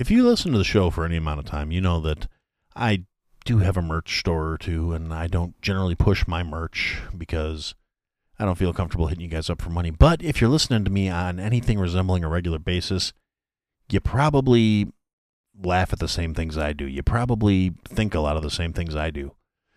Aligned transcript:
If 0.00 0.10
you 0.10 0.26
listen 0.26 0.50
to 0.52 0.58
the 0.58 0.64
show 0.64 0.88
for 0.88 1.04
any 1.04 1.18
amount 1.18 1.40
of 1.40 1.44
time, 1.44 1.70
you 1.70 1.82
know 1.82 2.00
that 2.00 2.26
I 2.74 3.04
do 3.44 3.58
have 3.58 3.76
a 3.76 3.82
merch 3.82 4.18
store 4.18 4.48
or 4.48 4.56
two, 4.56 4.94
and 4.94 5.12
I 5.12 5.26
don't 5.26 5.60
generally 5.60 5.94
push 5.94 6.26
my 6.26 6.42
merch 6.42 7.02
because 7.16 7.74
I 8.38 8.46
don't 8.46 8.56
feel 8.56 8.72
comfortable 8.72 9.08
hitting 9.08 9.24
you 9.24 9.28
guys 9.28 9.50
up 9.50 9.60
for 9.60 9.68
money. 9.68 9.90
But 9.90 10.22
if 10.22 10.40
you're 10.40 10.48
listening 10.48 10.86
to 10.86 10.90
me 10.90 11.10
on 11.10 11.38
anything 11.38 11.78
resembling 11.78 12.24
a 12.24 12.30
regular 12.30 12.58
basis, 12.58 13.12
you 13.90 14.00
probably 14.00 14.90
laugh 15.62 15.92
at 15.92 15.98
the 15.98 16.08
same 16.08 16.32
things 16.32 16.56
I 16.56 16.72
do. 16.72 16.86
You 16.86 17.02
probably 17.02 17.74
think 17.84 18.14
a 18.14 18.20
lot 18.20 18.38
of 18.38 18.42
the 18.42 18.50
same 18.50 18.72
things 18.72 18.96
I 18.96 19.10
do. 19.10 19.32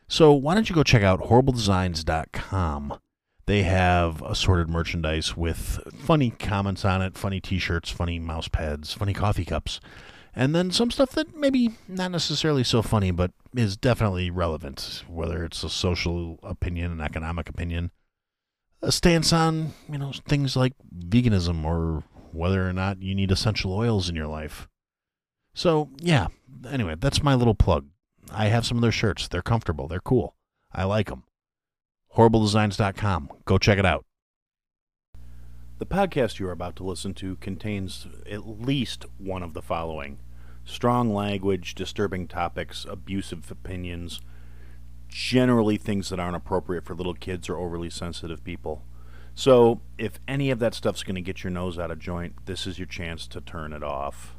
So 0.07 0.31
why 0.31 0.53
don't 0.53 0.69
you 0.69 0.75
go 0.75 0.83
check 0.83 1.03
out 1.03 1.23
horribledesigns.com? 1.23 2.97
They 3.45 3.63
have 3.63 4.21
assorted 4.21 4.69
merchandise 4.69 5.35
with 5.35 5.81
funny 5.93 6.29
comments 6.29 6.85
on 6.85 7.01
it, 7.01 7.17
funny 7.17 7.41
t-shirts, 7.41 7.89
funny 7.89 8.19
mouse 8.19 8.47
pads, 8.47 8.93
funny 8.93 9.13
coffee 9.13 9.43
cups, 9.43 9.81
and 10.35 10.55
then 10.55 10.71
some 10.71 10.91
stuff 10.91 11.11
that 11.11 11.35
maybe 11.35 11.71
not 11.87 12.11
necessarily 12.11 12.63
so 12.63 12.81
funny, 12.81 13.11
but 13.11 13.31
is 13.55 13.77
definitely 13.77 14.31
relevant, 14.31 15.03
whether 15.07 15.43
it's 15.43 15.63
a 15.63 15.69
social 15.69 16.39
opinion, 16.43 16.91
an 16.91 17.01
economic 17.01 17.49
opinion, 17.49 17.91
a 18.81 18.91
stance 18.91 19.31
on, 19.31 19.73
you 19.89 19.97
know, 19.97 20.11
things 20.27 20.55
like 20.55 20.73
veganism 21.07 21.63
or 21.63 22.03
whether 22.31 22.67
or 22.67 22.73
not 22.73 23.01
you 23.01 23.13
need 23.13 23.31
essential 23.31 23.73
oils 23.73 24.09
in 24.09 24.15
your 24.15 24.27
life. 24.27 24.67
So, 25.53 25.89
yeah, 25.99 26.27
anyway, 26.69 26.95
that's 26.99 27.21
my 27.21 27.35
little 27.35 27.55
plug. 27.55 27.87
I 28.31 28.47
have 28.47 28.65
some 28.65 28.77
of 28.77 28.81
their 28.81 28.91
shirts. 28.91 29.27
They're 29.27 29.41
comfortable, 29.43 29.87
they're 29.87 29.99
cool. 29.99 30.35
I 30.71 30.85
like 30.85 31.09
them. 31.09 31.23
HorribleDesigns.com. 32.17 33.29
Go 33.45 33.57
check 33.57 33.77
it 33.77 33.85
out. 33.85 34.05
The 35.83 35.95
podcast 35.97 36.39
you 36.39 36.47
are 36.47 36.53
about 36.53 36.77
to 36.77 36.85
listen 36.85 37.13
to 37.15 37.35
contains 37.35 38.07
at 38.25 38.47
least 38.47 39.05
one 39.17 39.43
of 39.43 39.53
the 39.53 39.61
following 39.61 40.17
strong 40.63 41.13
language, 41.13 41.75
disturbing 41.75 42.25
topics, 42.25 42.85
abusive 42.89 43.51
opinions, 43.51 44.21
generally 45.09 45.75
things 45.75 46.07
that 46.07 46.21
aren't 46.21 46.37
appropriate 46.37 46.85
for 46.85 46.95
little 46.95 47.13
kids 47.13 47.49
or 47.49 47.57
overly 47.57 47.89
sensitive 47.89 48.45
people. 48.45 48.85
So, 49.35 49.81
if 49.97 50.21
any 50.25 50.51
of 50.51 50.59
that 50.59 50.73
stuff's 50.73 51.03
going 51.03 51.15
to 51.15 51.21
get 51.21 51.43
your 51.43 51.51
nose 51.51 51.77
out 51.77 51.91
of 51.91 51.99
joint, 51.99 52.45
this 52.45 52.65
is 52.65 52.79
your 52.79 52.87
chance 52.87 53.27
to 53.27 53.41
turn 53.41 53.73
it 53.73 53.83
off. 53.83 54.37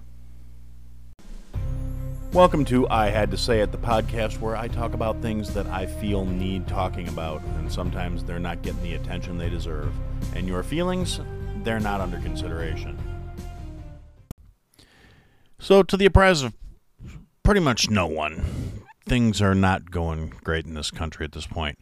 Welcome 2.35 2.65
to 2.65 2.89
I 2.89 3.11
Had 3.11 3.31
to 3.31 3.37
Say 3.37 3.61
It, 3.61 3.71
the 3.71 3.79
podcast 3.79 4.41
where 4.41 4.57
I 4.57 4.67
talk 4.67 4.95
about 4.95 5.23
things 5.23 5.55
that 5.55 5.67
I 5.67 5.87
feel 5.87 6.25
need 6.25 6.67
talking 6.67 7.07
about, 7.07 7.43
and 7.59 7.71
sometimes 7.71 8.25
they're 8.25 8.41
not 8.41 8.63
getting 8.63 8.83
the 8.83 8.95
attention 8.95 9.39
they 9.39 9.49
deserve. 9.49 9.93
And 10.35 10.49
your 10.49 10.65
feelings, 10.65 11.21
they're 11.65 11.81
not 11.81 12.01
under 12.01 12.19
consideration. 12.21 12.99
So, 15.59 15.83
to 15.83 15.97
the 15.97 16.05
surprise 16.05 16.43
of 16.43 16.55
pretty 17.43 17.61
much 17.61 17.91
no 17.91 18.07
one, 18.07 18.85
things 19.07 19.41
are 19.41 19.55
not 19.55 19.91
going 19.91 20.35
great 20.43 20.67
in 20.67 20.75
this 20.75 20.91
country 20.91 21.25
at 21.25 21.33
this 21.33 21.47
point. 21.47 21.79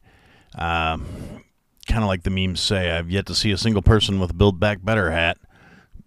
Um, 0.54 1.04
kind 1.88 2.02
of 2.02 2.08
like 2.08 2.22
the 2.22 2.30
memes 2.30 2.60
say, 2.60 2.90
I've 2.90 3.10
yet 3.10 3.26
to 3.26 3.34
see 3.34 3.50
a 3.50 3.58
single 3.58 3.82
person 3.82 4.20
with 4.20 4.30
a 4.30 4.34
Build 4.34 4.60
Back 4.60 4.84
Better 4.84 5.10
hat 5.10 5.38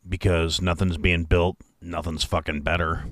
because 0.07 0.61
nothing's 0.61 0.97
being 0.97 1.23
built, 1.23 1.57
nothing's 1.81 2.23
fucking 2.23 2.61
better. 2.61 3.05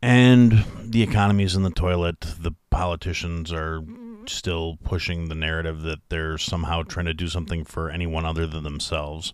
And 0.00 0.64
the 0.82 1.02
economy's 1.02 1.56
in 1.56 1.62
the 1.62 1.70
toilet. 1.70 2.20
The 2.20 2.52
politicians 2.70 3.52
are 3.52 3.82
still 4.26 4.78
pushing 4.84 5.28
the 5.28 5.34
narrative 5.34 5.80
that 5.82 6.00
they're 6.08 6.38
somehow 6.38 6.82
trying 6.82 7.06
to 7.06 7.14
do 7.14 7.28
something 7.28 7.64
for 7.64 7.90
anyone 7.90 8.24
other 8.24 8.46
than 8.46 8.64
themselves. 8.64 9.32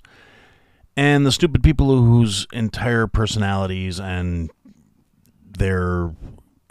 And 0.97 1.25
the 1.25 1.33
stupid 1.33 1.63
people 1.63 2.03
whose 2.03 2.47
entire 2.53 3.07
personalities 3.07 4.01
and 4.01 4.51
their 5.45 6.15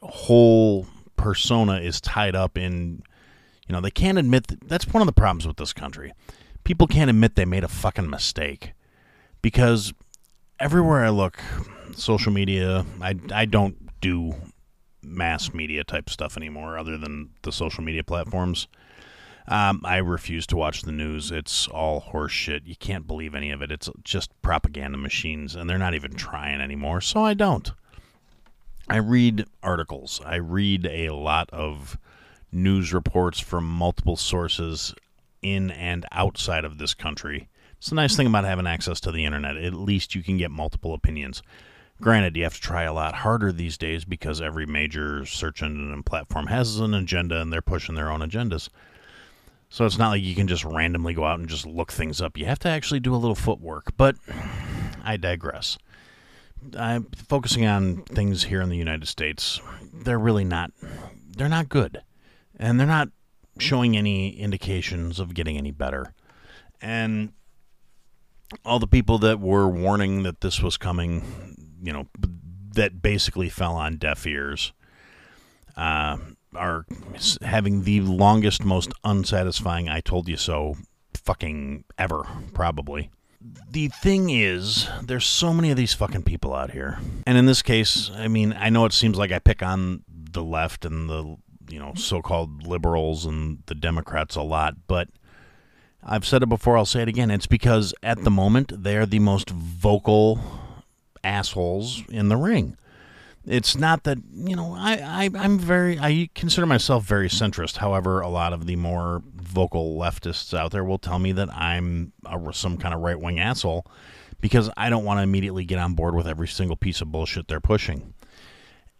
whole 0.01 0.87
persona 1.15 1.79
is 1.79 1.99
tied 2.01 2.35
up 2.35 2.57
in, 2.57 3.03
you 3.67 3.73
know, 3.73 3.81
they 3.81 3.91
can't 3.91 4.17
admit 4.17 4.47
that, 4.47 4.67
that's 4.67 4.87
one 4.87 5.01
of 5.01 5.07
the 5.07 5.13
problems 5.13 5.47
with 5.47 5.57
this 5.57 5.73
country. 5.73 6.13
People 6.63 6.87
can't 6.87 7.09
admit 7.09 7.35
they 7.35 7.45
made 7.45 7.63
a 7.63 7.69
fucking 7.69 8.09
mistake 8.09 8.73
because 9.41 9.93
everywhere 10.59 11.03
I 11.03 11.09
look, 11.09 11.39
social 11.95 12.31
media, 12.31 12.85
I, 13.01 13.15
I 13.33 13.45
don't 13.45 13.89
do 14.01 14.35
mass 15.01 15.53
media 15.53 15.83
type 15.83 16.09
stuff 16.09 16.37
anymore 16.37 16.77
other 16.77 16.97
than 16.97 17.31
the 17.41 17.51
social 17.51 17.83
media 17.83 18.03
platforms. 18.03 18.67
Um, 19.49 19.81
I 19.83 19.97
refuse 19.97 20.45
to 20.47 20.55
watch 20.55 20.83
the 20.83 20.91
news. 20.91 21.31
It's 21.31 21.67
all 21.67 22.01
horse 22.01 22.31
shit. 22.31 22.67
You 22.67 22.75
can't 22.75 23.07
believe 23.07 23.33
any 23.33 23.49
of 23.49 23.63
it. 23.63 23.71
It's 23.71 23.89
just 24.03 24.39
propaganda 24.43 24.99
machines, 24.99 25.55
and 25.55 25.67
they're 25.67 25.79
not 25.79 25.95
even 25.95 26.13
trying 26.13 26.61
anymore, 26.61 27.01
so 27.01 27.25
I 27.25 27.33
don't. 27.33 27.71
I 28.87 28.97
read 28.97 29.45
articles. 29.63 30.21
I 30.23 30.35
read 30.35 30.85
a 30.85 31.09
lot 31.09 31.49
of 31.51 31.97
news 32.51 32.93
reports 32.93 33.39
from 33.39 33.65
multiple 33.65 34.17
sources 34.17 34.93
in 35.41 35.71
and 35.71 36.05
outside 36.11 36.63
of 36.63 36.77
this 36.77 36.93
country. 36.93 37.47
It's 37.79 37.89
the 37.89 37.95
nice 37.95 38.15
thing 38.15 38.27
about 38.27 38.45
having 38.45 38.67
access 38.67 38.99
to 39.01 39.11
the 39.11 39.25
internet. 39.25 39.57
At 39.57 39.73
least 39.73 40.13
you 40.13 40.21
can 40.21 40.37
get 40.37 40.51
multiple 40.51 40.93
opinions. 40.93 41.41
Granted, 42.01 42.37
you 42.37 42.43
have 42.43 42.53
to 42.53 42.61
try 42.61 42.83
a 42.83 42.93
lot 42.93 43.15
harder 43.15 43.51
these 43.51 43.77
days 43.79 44.05
because 44.05 44.41
every 44.41 44.67
major 44.67 45.25
search 45.25 45.63
engine 45.63 45.91
and 45.91 46.05
platform 46.05 46.47
has 46.47 46.79
an 46.79 46.93
agenda 46.93 47.41
and 47.41 47.51
they're 47.51 47.61
pushing 47.61 47.95
their 47.95 48.11
own 48.11 48.21
agendas. 48.21 48.69
So 49.69 49.85
it's 49.85 49.97
not 49.97 50.09
like 50.09 50.23
you 50.23 50.35
can 50.35 50.47
just 50.47 50.65
randomly 50.65 51.13
go 51.13 51.25
out 51.25 51.39
and 51.39 51.47
just 51.47 51.65
look 51.65 51.91
things 51.91 52.21
up. 52.21 52.37
You 52.37 52.45
have 52.45 52.59
to 52.59 52.69
actually 52.69 52.99
do 52.99 53.13
a 53.13 53.17
little 53.17 53.35
footwork. 53.35 53.95
But 53.95 54.15
I 55.03 55.17
digress. 55.17 55.77
I'm 56.77 57.05
focusing 57.15 57.65
on 57.65 58.03
things 58.03 58.45
here 58.45 58.61
in 58.61 58.69
the 58.69 58.77
United 58.77 59.07
States. 59.07 59.61
They're 59.93 60.19
really 60.19 60.43
not 60.43 60.71
they're 61.37 61.47
not 61.47 61.69
good. 61.69 62.01
And 62.57 62.79
they're 62.79 62.87
not 62.87 63.09
showing 63.59 63.95
any 63.95 64.31
indications 64.31 65.19
of 65.19 65.33
getting 65.33 65.57
any 65.57 65.71
better. 65.71 66.13
And 66.81 67.31
all 68.65 68.79
the 68.79 68.87
people 68.87 69.19
that 69.19 69.39
were 69.39 69.67
warning 69.67 70.23
that 70.23 70.41
this 70.41 70.61
was 70.61 70.77
coming, 70.77 71.55
you 71.81 71.93
know, 71.93 72.07
that 72.73 73.01
basically 73.01 73.49
fell 73.49 73.75
on 73.75 73.97
deaf 73.97 74.25
ears, 74.25 74.73
uh, 75.77 76.17
are 76.55 76.85
having 77.41 77.83
the 77.83 78.01
longest, 78.01 78.63
most 78.63 78.91
unsatisfying 79.03 79.89
I 79.89 80.01
told 80.01 80.27
you 80.27 80.37
so 80.37 80.75
fucking 81.13 81.83
ever, 81.97 82.25
probably. 82.53 83.11
The 83.71 83.87
thing 83.87 84.29
is, 84.29 84.89
there's 85.01 85.25
so 85.25 85.53
many 85.53 85.71
of 85.71 85.77
these 85.77 85.93
fucking 85.93 86.23
people 86.23 86.53
out 86.53 86.71
here. 86.71 86.99
And 87.25 87.37
in 87.37 87.45
this 87.45 87.61
case, 87.61 88.11
I 88.13 88.27
mean, 88.27 88.53
I 88.57 88.69
know 88.69 88.85
it 88.85 88.93
seems 88.93 89.17
like 89.17 89.31
I 89.31 89.39
pick 89.39 89.63
on 89.63 90.03
the 90.07 90.43
left 90.43 90.85
and 90.85 91.09
the, 91.09 91.37
you 91.69 91.79
know, 91.79 91.93
so 91.95 92.21
called 92.21 92.67
liberals 92.67 93.25
and 93.25 93.59
the 93.67 93.75
Democrats 93.75 94.35
a 94.35 94.41
lot, 94.41 94.75
but 94.87 95.07
I've 96.03 96.25
said 96.25 96.43
it 96.43 96.49
before, 96.49 96.77
I'll 96.77 96.85
say 96.85 97.01
it 97.01 97.07
again. 97.07 97.31
It's 97.31 97.47
because 97.47 97.93
at 98.03 98.23
the 98.23 98.31
moment, 98.31 98.83
they're 98.83 99.05
the 99.05 99.19
most 99.19 99.49
vocal 99.49 100.39
assholes 101.23 102.03
in 102.09 102.29
the 102.29 102.37
ring. 102.37 102.77
It's 103.49 103.75
not 103.75 104.03
that, 104.03 104.19
you 104.31 104.55
know, 104.55 104.75
I, 104.77 104.93
I, 105.23 105.29
I'm 105.33 105.57
very, 105.57 105.97
I 105.97 106.29
consider 106.35 106.67
myself 106.67 107.03
very 107.03 107.29
centrist. 107.29 107.77
However, 107.77 108.21
a 108.21 108.29
lot 108.29 108.53
of 108.53 108.67
the 108.67 108.75
more 108.75 109.23
vocal 109.35 109.97
leftists 109.97 110.55
out 110.55 110.71
there 110.71 110.83
will 110.83 110.99
tell 110.99 111.17
me 111.17 111.31
that 111.31 111.49
I'm 111.51 112.13
a, 112.27 112.53
some 112.53 112.77
kind 112.77 112.93
of 112.93 113.01
right 113.01 113.19
wing 113.19 113.39
asshole 113.39 113.87
because 114.39 114.69
I 114.77 114.91
don't 114.91 115.03
want 115.03 115.17
to 115.17 115.23
immediately 115.23 115.65
get 115.65 115.79
on 115.79 115.95
board 115.95 116.13
with 116.13 116.27
every 116.27 116.47
single 116.47 116.77
piece 116.77 117.01
of 117.01 117.11
bullshit 117.11 117.47
they're 117.47 117.59
pushing. 117.59 118.13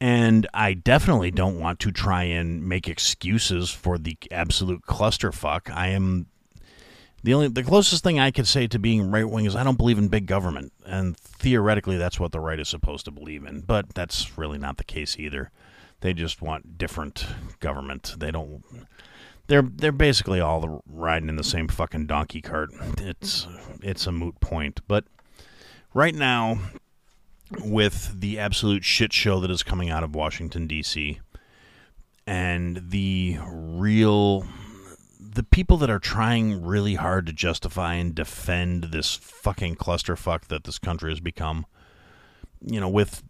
And 0.02 0.48
I 0.52 0.74
definitely 0.74 1.30
don't 1.30 1.60
want 1.60 1.80
to 1.82 1.92
try 1.92 2.24
and 2.24 2.68
make 2.68 2.88
excuses 2.88 3.70
for 3.70 4.00
the 4.00 4.18
absolute 4.32 4.82
clusterfuck. 4.82 5.72
I 5.72 5.90
am 5.90 6.26
the 7.24 7.34
only 7.34 7.48
the 7.48 7.64
closest 7.64 8.04
thing 8.04 8.20
I 8.20 8.32
could 8.32 8.48
say 8.48 8.68
to 8.68 8.80
being 8.80 9.12
right 9.12 9.30
wing 9.30 9.46
is 9.46 9.56
I 9.56 9.64
don't 9.64 9.78
believe 9.78 9.98
in 9.98 10.08
big 10.08 10.26
government, 10.26 10.72
and 10.86 11.18
theoretically 11.18 11.98
that's 11.98 12.20
what 12.20 12.32
the 12.32 12.40
right 12.40 12.60
is 12.60 12.70
supposed 12.70 13.06
to 13.06 13.12
believe 13.12 13.46
in. 13.46 13.62
But 13.62 13.94
that's 13.94 14.38
really 14.38 14.58
not 14.58 14.78
the 14.78 14.84
case 14.84 15.18
either. 15.20 15.52
They 16.02 16.14
just 16.14 16.42
want 16.42 16.78
different 16.78 17.26
government. 17.60 18.16
They 18.18 18.32
don't. 18.32 18.64
They're 19.48 19.64
they're 19.64 19.92
basically 19.92 20.40
all 20.40 20.84
riding 20.88 21.30
in 21.30 21.36
the 21.36 21.44
same 21.44 21.68
fucking 21.68 22.08
donkey 22.08 22.42
cart. 22.42 22.70
It's 23.00 23.48
it's 23.82 24.08
a 24.08 24.12
moot 24.12 24.40
point. 24.40 24.80
But 24.88 25.06
right 25.94 26.16
now, 26.16 26.60
with 27.60 28.20
the 28.20 28.40
absolute 28.40 28.84
shit 28.86 29.12
show 29.12 29.40
that 29.42 29.52
is 29.52 29.64
coming 29.64 29.90
out 29.90 30.04
of 30.04 30.16
Washington 30.16 30.68
D.C. 30.68 31.20
and 32.26 32.82
the 32.90 33.40
real 33.44 34.46
the 35.32 35.44
people 35.44 35.78
that 35.78 35.90
are 35.90 36.00
trying 36.00 36.64
really 36.64 36.96
hard 36.96 37.26
to 37.28 37.34
justify 37.34 37.96
and 37.96 38.16
defend 38.16 38.86
this 38.86 39.16
fucking 39.16 39.76
clusterfuck 39.76 40.46
that 40.46 40.64
this 40.64 40.80
country 40.80 41.12
has 41.12 41.20
become, 41.20 41.66
you 42.62 42.80
know, 42.80 42.90
with 42.90 43.24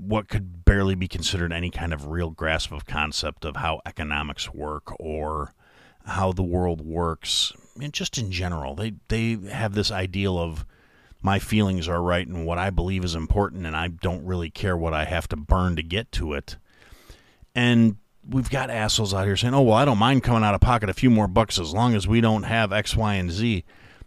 what 0.00 0.28
could 0.28 0.64
barely 0.64 0.94
be 0.94 1.08
considered 1.08 1.52
any 1.52 1.70
kind 1.70 1.92
of 1.92 2.06
real 2.06 2.30
grasp 2.30 2.72
of 2.72 2.86
concept 2.86 3.44
of 3.44 3.56
how 3.56 3.80
economics 3.86 4.52
work 4.52 4.98
or 5.00 5.52
how 6.06 6.32
the 6.32 6.42
world 6.42 6.80
works, 6.80 7.52
and 7.80 7.92
just 7.92 8.18
in 8.18 8.30
general, 8.30 8.74
they 8.74 8.94
they 9.08 9.36
have 9.50 9.74
this 9.74 9.90
ideal 9.90 10.38
of 10.38 10.66
my 11.22 11.38
feelings 11.38 11.86
are 11.86 12.02
right 12.02 12.26
and 12.26 12.44
what 12.44 12.58
I 12.58 12.70
believe 12.70 13.04
is 13.04 13.14
important, 13.14 13.66
and 13.66 13.76
I 13.76 13.88
don't 13.88 14.24
really 14.24 14.50
care 14.50 14.76
what 14.76 14.94
I 14.94 15.04
have 15.04 15.28
to 15.28 15.36
burn 15.36 15.76
to 15.76 15.82
get 15.82 16.10
to 16.12 16.34
it. 16.34 16.56
And 17.54 17.96
we've 18.28 18.50
got 18.50 18.70
assholes 18.70 19.12
out 19.14 19.26
here 19.26 19.36
saying, 19.36 19.54
oh, 19.54 19.62
well, 19.62 19.76
I 19.76 19.84
don't 19.84 19.98
mind 19.98 20.22
coming 20.22 20.44
out 20.44 20.54
of 20.54 20.60
pocket 20.60 20.88
a 20.88 20.94
few 20.94 21.10
more 21.10 21.28
bucks 21.28 21.58
as 21.58 21.72
long 21.72 21.94
as 21.94 22.06
we 22.06 22.20
don't 22.20 22.44
have 22.44 22.72
X, 22.72 22.96
Y, 22.96 23.14
and 23.14 23.30
Z. 23.30 23.64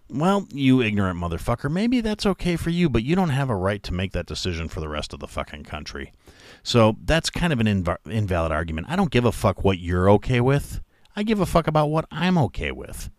Well, 0.09 0.47
you 0.51 0.81
ignorant 0.81 1.19
motherfucker, 1.19 1.71
maybe 1.71 1.99
that's 1.99 2.25
okay 2.27 2.55
for 2.57 2.69
you, 2.69 2.89
but 2.89 3.03
you 3.03 3.15
don't 3.15 3.29
have 3.29 3.49
a 3.49 3.55
right 3.55 3.81
to 3.83 3.93
make 3.93 4.11
that 4.11 4.27
decision 4.27 4.69
for 4.69 4.79
the 4.79 4.89
rest 4.89 5.13
of 5.13 5.19
the 5.19 5.27
fucking 5.27 5.63
country. 5.63 6.13
So 6.61 6.95
that's 7.03 7.29
kind 7.31 7.51
of 7.51 7.59
an 7.59 7.65
inv- 7.65 7.97
invalid 8.05 8.51
argument. 8.51 8.87
I 8.89 8.95
don't 8.95 9.09
give 9.09 9.25
a 9.25 9.31
fuck 9.31 9.63
what 9.63 9.79
you're 9.79 10.09
okay 10.11 10.39
with. 10.41 10.81
I 11.15 11.23
give 11.23 11.39
a 11.39 11.45
fuck 11.45 11.65
about 11.65 11.87
what 11.87 12.05
I'm 12.11 12.37
okay 12.37 12.71
with. 12.71 13.09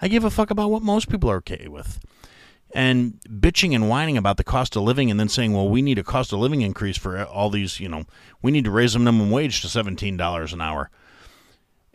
I 0.00 0.06
give 0.06 0.22
a 0.22 0.30
fuck 0.30 0.50
about 0.50 0.70
what 0.70 0.82
most 0.82 1.08
people 1.08 1.28
are 1.28 1.38
okay 1.38 1.66
with. 1.66 1.98
And 2.72 3.18
bitching 3.26 3.74
and 3.74 3.88
whining 3.88 4.18
about 4.18 4.36
the 4.36 4.44
cost 4.44 4.76
of 4.76 4.82
living 4.82 5.10
and 5.10 5.18
then 5.18 5.28
saying, 5.28 5.54
well, 5.54 5.68
we 5.68 5.80
need 5.80 5.98
a 5.98 6.04
cost 6.04 6.32
of 6.32 6.38
living 6.38 6.60
increase 6.60 6.98
for 6.98 7.24
all 7.24 7.48
these, 7.48 7.80
you 7.80 7.88
know, 7.88 8.04
we 8.42 8.50
need 8.50 8.64
to 8.64 8.70
raise 8.70 8.92
the 8.92 8.98
minimum 8.98 9.30
wage 9.30 9.62
to 9.62 9.68
$17 9.68 10.52
an 10.52 10.60
hour. 10.60 10.90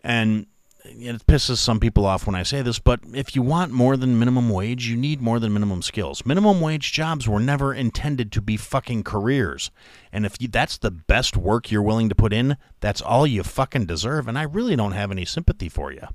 And 0.02 0.46
it 0.84 1.26
pisses 1.26 1.56
some 1.56 1.80
people 1.80 2.04
off 2.04 2.26
when 2.26 2.34
I 2.34 2.42
say 2.42 2.60
this, 2.60 2.78
but 2.78 3.00
if 3.14 3.34
you 3.34 3.42
want 3.42 3.72
more 3.72 3.96
than 3.96 4.18
minimum 4.18 4.50
wage, 4.50 4.86
you 4.86 4.96
need 4.96 5.22
more 5.22 5.40
than 5.40 5.52
minimum 5.52 5.80
skills. 5.80 6.26
Minimum 6.26 6.60
wage 6.60 6.92
jobs 6.92 7.26
were 7.26 7.40
never 7.40 7.72
intended 7.72 8.30
to 8.32 8.42
be 8.42 8.56
fucking 8.56 9.02
careers. 9.02 9.70
And 10.12 10.26
if 10.26 10.40
you, 10.40 10.48
that's 10.48 10.76
the 10.76 10.90
best 10.90 11.36
work 11.36 11.70
you're 11.70 11.82
willing 11.82 12.10
to 12.10 12.14
put 12.14 12.32
in, 12.32 12.56
that's 12.80 13.00
all 13.00 13.26
you 13.26 13.42
fucking 13.42 13.86
deserve. 13.86 14.28
And 14.28 14.38
I 14.38 14.42
really 14.42 14.76
don't 14.76 14.92
have 14.92 15.10
any 15.10 15.24
sympathy 15.24 15.68
for 15.68 15.90
you. 15.90 16.06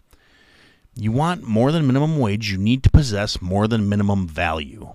You 1.01 1.13
want 1.13 1.43
more 1.43 1.71
than 1.71 1.87
minimum 1.87 2.19
wage, 2.19 2.51
you 2.51 2.57
need 2.57 2.83
to 2.83 2.89
possess 2.89 3.41
more 3.41 3.69
than 3.69 3.87
minimum 3.87 4.27
value. 4.27 4.93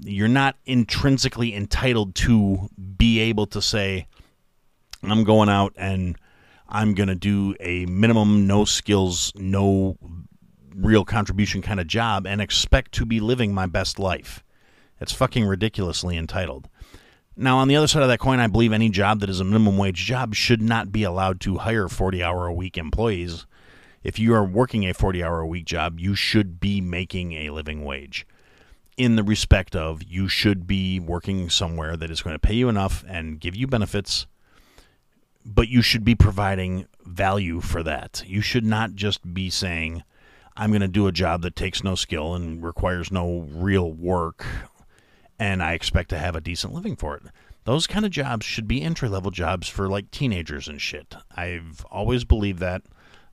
You're 0.00 0.28
not 0.28 0.56
intrinsically 0.64 1.54
entitled 1.54 2.14
to 2.16 2.70
be 2.96 3.18
able 3.20 3.46
to 3.48 3.60
say, 3.60 4.06
I'm 5.02 5.24
going 5.24 5.50
out 5.50 5.74
and 5.76 6.16
I'm 6.70 6.94
going 6.94 7.10
to 7.10 7.14
do 7.14 7.54
a 7.60 7.84
minimum, 7.84 8.46
no 8.46 8.64
skills, 8.64 9.30
no 9.36 9.98
real 10.74 11.04
contribution 11.04 11.60
kind 11.60 11.80
of 11.80 11.86
job 11.86 12.26
and 12.26 12.40
expect 12.40 12.92
to 12.92 13.04
be 13.04 13.20
living 13.20 13.52
my 13.52 13.66
best 13.66 13.98
life. 13.98 14.42
It's 15.02 15.12
fucking 15.12 15.44
ridiculously 15.44 16.16
entitled. 16.16 16.70
Now, 17.36 17.58
on 17.58 17.68
the 17.68 17.76
other 17.76 17.88
side 17.88 18.02
of 18.02 18.08
that 18.08 18.20
coin, 18.20 18.40
I 18.40 18.46
believe 18.46 18.72
any 18.72 18.88
job 18.88 19.20
that 19.20 19.28
is 19.28 19.40
a 19.40 19.44
minimum 19.44 19.76
wage 19.76 20.06
job 20.06 20.34
should 20.34 20.62
not 20.62 20.90
be 20.90 21.02
allowed 21.02 21.40
to 21.42 21.58
hire 21.58 21.88
40 21.88 22.22
hour 22.22 22.46
a 22.46 22.54
week 22.54 22.78
employees. 22.78 23.44
If 24.04 24.18
you 24.18 24.34
are 24.34 24.44
working 24.44 24.88
a 24.88 24.94
40 24.94 25.24
hour 25.24 25.40
a 25.40 25.46
week 25.46 25.64
job, 25.64 25.98
you 25.98 26.14
should 26.14 26.60
be 26.60 26.80
making 26.80 27.32
a 27.32 27.50
living 27.50 27.84
wage. 27.84 28.26
In 28.96 29.16
the 29.16 29.24
respect 29.24 29.74
of 29.74 30.04
you 30.04 30.28
should 30.28 30.68
be 30.68 31.00
working 31.00 31.50
somewhere 31.50 31.96
that 31.96 32.10
is 32.10 32.22
going 32.22 32.34
to 32.34 32.38
pay 32.38 32.54
you 32.54 32.68
enough 32.68 33.02
and 33.08 33.40
give 33.40 33.56
you 33.56 33.66
benefits 33.66 34.26
but 35.44 35.68
you 35.68 35.82
should 35.82 36.04
be 36.04 36.14
providing 36.14 36.86
value 37.04 37.60
for 37.60 37.82
that. 37.82 38.22
You 38.26 38.40
should 38.40 38.64
not 38.64 38.94
just 38.94 39.34
be 39.34 39.50
saying, 39.50 40.02
I'm 40.56 40.70
going 40.70 40.80
to 40.80 40.88
do 40.88 41.06
a 41.06 41.12
job 41.12 41.42
that 41.42 41.56
takes 41.56 41.84
no 41.84 41.94
skill 41.94 42.34
and 42.34 42.62
requires 42.62 43.10
no 43.10 43.46
real 43.52 43.92
work, 43.92 44.46
and 45.38 45.62
I 45.62 45.74
expect 45.74 46.10
to 46.10 46.18
have 46.18 46.34
a 46.34 46.40
decent 46.40 46.72
living 46.72 46.96
for 46.96 47.16
it. 47.16 47.24
Those 47.64 47.86
kind 47.86 48.04
of 48.04 48.10
jobs 48.10 48.44
should 48.44 48.68
be 48.68 48.82
entry 48.82 49.08
level 49.08 49.30
jobs 49.30 49.68
for 49.68 49.88
like 49.88 50.10
teenagers 50.10 50.68
and 50.68 50.80
shit. 50.80 51.14
I've 51.34 51.84
always 51.90 52.24
believed 52.24 52.58
that. 52.60 52.82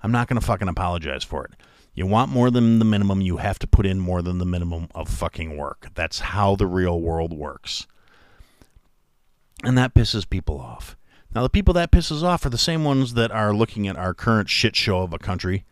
I'm 0.04 0.12
not 0.12 0.28
going 0.28 0.40
to 0.40 0.46
fucking 0.46 0.68
apologize 0.68 1.24
for 1.24 1.46
it. 1.46 1.52
You 1.94 2.06
want 2.08 2.32
more 2.32 2.50
than 2.50 2.80
the 2.80 2.86
minimum, 2.86 3.22
you 3.22 3.38
have 3.38 3.60
to 3.60 3.68
put 3.68 3.86
in 3.86 4.00
more 4.00 4.22
than 4.22 4.38
the 4.38 4.46
minimum 4.46 4.88
of 4.96 5.10
fucking 5.10 5.58
work. 5.58 5.90
That's 5.94 6.20
how 6.20 6.56
the 6.56 6.68
real 6.68 7.00
world 7.00 7.34
works. 7.34 7.86
And 9.64 9.78
that 9.78 9.94
pisses 9.94 10.28
people 10.30 10.60
off. 10.60 10.96
Now, 11.36 11.44
the 11.44 11.50
people 11.50 11.74
that 11.76 11.92
pisses 11.92 12.24
off 12.24 12.46
are 12.46 12.50
the 12.50 12.58
same 12.58 12.84
ones 12.84 13.14
that 13.14 13.32
are 13.32 13.54
looking 13.54 13.88
at 13.88 13.98
our 13.98 14.14
current 14.14 14.50
shit 14.50 14.76
show 14.76 15.02
of 15.02 15.14
a 15.14 15.20
country 15.20 15.66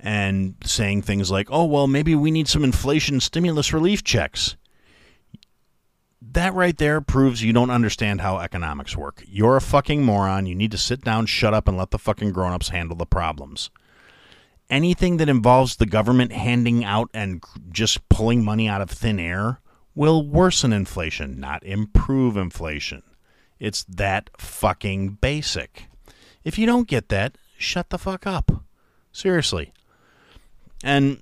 and 0.00 0.54
saying 0.64 1.02
things 1.02 1.30
like, 1.30 1.48
oh, 1.50 1.64
well, 1.64 1.86
maybe 1.86 2.14
we 2.14 2.30
need 2.30 2.48
some 2.48 2.64
inflation 2.64 3.20
stimulus 3.20 3.72
relief 3.72 4.02
checks. 4.02 4.56
That 6.34 6.52
right 6.52 6.76
there 6.76 7.00
proves 7.00 7.44
you 7.44 7.52
don't 7.52 7.70
understand 7.70 8.20
how 8.20 8.38
economics 8.38 8.96
work. 8.96 9.22
You're 9.28 9.56
a 9.56 9.60
fucking 9.60 10.02
moron. 10.02 10.46
You 10.46 10.56
need 10.56 10.72
to 10.72 10.78
sit 10.78 11.02
down, 11.02 11.26
shut 11.26 11.54
up, 11.54 11.68
and 11.68 11.76
let 11.76 11.92
the 11.92 11.98
fucking 11.98 12.32
grown 12.32 12.52
ups 12.52 12.70
handle 12.70 12.96
the 12.96 13.06
problems. 13.06 13.70
Anything 14.68 15.18
that 15.18 15.28
involves 15.28 15.76
the 15.76 15.86
government 15.86 16.32
handing 16.32 16.84
out 16.84 17.08
and 17.14 17.40
just 17.70 18.08
pulling 18.08 18.44
money 18.44 18.68
out 18.68 18.80
of 18.80 18.90
thin 18.90 19.20
air 19.20 19.60
will 19.94 20.26
worsen 20.26 20.72
inflation, 20.72 21.38
not 21.38 21.62
improve 21.62 22.36
inflation. 22.36 23.04
It's 23.60 23.84
that 23.84 24.28
fucking 24.36 25.18
basic. 25.20 25.84
If 26.42 26.58
you 26.58 26.66
don't 26.66 26.88
get 26.88 27.10
that, 27.10 27.38
shut 27.56 27.90
the 27.90 27.98
fuck 27.98 28.26
up. 28.26 28.50
Seriously. 29.12 29.72
And 30.82 31.20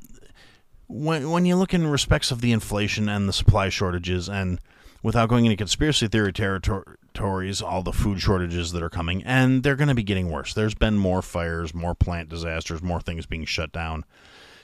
when 0.89 1.31
when 1.31 1.45
you 1.45 1.57
look 1.57 1.75
in 1.75 1.87
respects 1.87 2.31
of 2.31 2.41
the 2.41 2.53
inflation 2.53 3.11
and 3.11 3.29
the 3.29 3.35
supply 3.35 3.69
shortages 3.69 4.27
and 4.27 4.59
without 5.03 5.29
going 5.29 5.45
into 5.45 5.57
conspiracy 5.57 6.09
theory 6.09 6.33
territories, 6.33 7.61
all 7.61 7.83
the 7.83 7.93
food 7.93 8.21
shortages 8.21 8.73
that 8.73 8.83
are 8.83 8.91
coming, 8.91 9.23
and 9.25 9.63
they're 9.63 9.77
going 9.77 9.89
to 9.89 9.95
be 9.95 10.03
getting 10.03 10.31
worse. 10.31 10.55
There's 10.55 10.75
been 10.75 10.99
more 10.99 11.23
fires, 11.23 11.75
more 11.75 11.95
plant 11.95 12.29
disasters, 12.29 12.83
more 12.83 13.01
things 13.01 13.27
being 13.27 13.45
shut 13.45 13.73
down. 13.73 14.05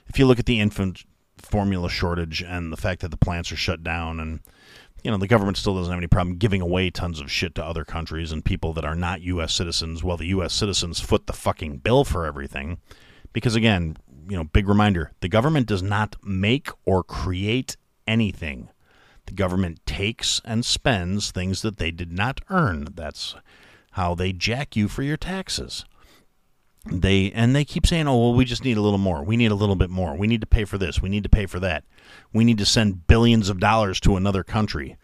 If 0.07 0.19
you 0.19 0.27
look 0.27 0.39
at 0.39 0.47
the 0.47 0.61
infant 0.61 1.05
formula 1.37 1.89
shortage 1.89 2.43
and 2.43 2.73
the 2.73 2.77
fact 2.77 3.01
that 3.01 3.11
the 3.11 3.17
plants 3.17 3.53
are 3.53 3.57
shut 3.57 3.83
down 3.83 4.19
and 4.21 4.41
you 5.05 5.11
know, 5.11 5.17
the 5.17 5.29
government 5.29 5.57
still 5.57 5.77
doesn't 5.77 5.93
have 5.93 6.01
any 6.01 6.09
problem 6.09 6.37
giving 6.37 6.61
away 6.61 6.91
tons 6.91 7.21
of 7.21 7.31
shit 7.31 7.55
to 7.55 7.65
other 7.65 7.85
countries 7.85 8.33
and 8.33 8.45
people 8.45 8.73
that 8.73 8.85
are 8.85 8.97
not 8.97 9.21
U.S. 9.23 9.55
citizens, 9.55 10.03
while 10.03 10.17
the 10.17 10.27
U.S. 10.27 10.53
citizens 10.53 11.01
foot 11.01 11.27
the 11.27 11.33
fucking 11.33 11.79
bill 11.79 12.05
for 12.05 12.27
everything. 12.27 12.79
Because 13.33 13.55
again, 13.55 13.97
you 14.29 14.37
know, 14.37 14.45
big 14.45 14.69
reminder 14.69 15.13
the 15.21 15.29
government 15.29 15.67
does 15.67 15.83
not 15.83 16.17
make 16.25 16.71
or 16.85 17.05
create 17.05 17.77
anything. 18.07 18.71
The 19.29 19.35
government 19.35 19.85
takes 19.87 20.41
and 20.45 20.65
spends 20.65 21.31
things 21.31 21.63
that 21.63 21.79
they 21.79 21.91
did 21.91 22.13
not 22.13 22.41
earn. 22.51 22.89
That's 22.95 23.35
how 23.93 24.15
they 24.15 24.33
jack 24.33 24.77
you 24.77 24.89
for 24.89 25.03
your 25.03 25.17
taxes. 25.17 25.85
They 26.91 27.31
and 27.33 27.55
they 27.55 27.65
keep 27.65 27.87
saying, 27.87 28.09
"Oh, 28.09 28.17
well, 28.17 28.35
we 28.35 28.45
just 28.45 28.65
need 28.65 28.77
a 28.77 28.83
little 28.83 28.99
more. 28.99 29.23
We 29.23 29.37
need 29.37 29.51
a 29.51 29.57
little 29.57 29.77
bit 29.77 29.91
more. 29.91 30.17
We 30.17 30.27
need 30.27 30.41
to 30.41 30.47
pay 30.47 30.65
for 30.65 30.79
this. 30.79 31.03
We 31.03 31.09
need 31.09 31.25
to 31.25 31.29
pay 31.29 31.47
for 31.47 31.61
that." 31.61 31.85
we 32.33 32.45
need 32.45 32.59
to 32.59 32.67
send 32.67 33.07
billions 33.07 33.49
of 33.49 33.61
dollars 33.61 34.01
to 34.01 34.17
another 34.17 34.43
country 34.43 34.97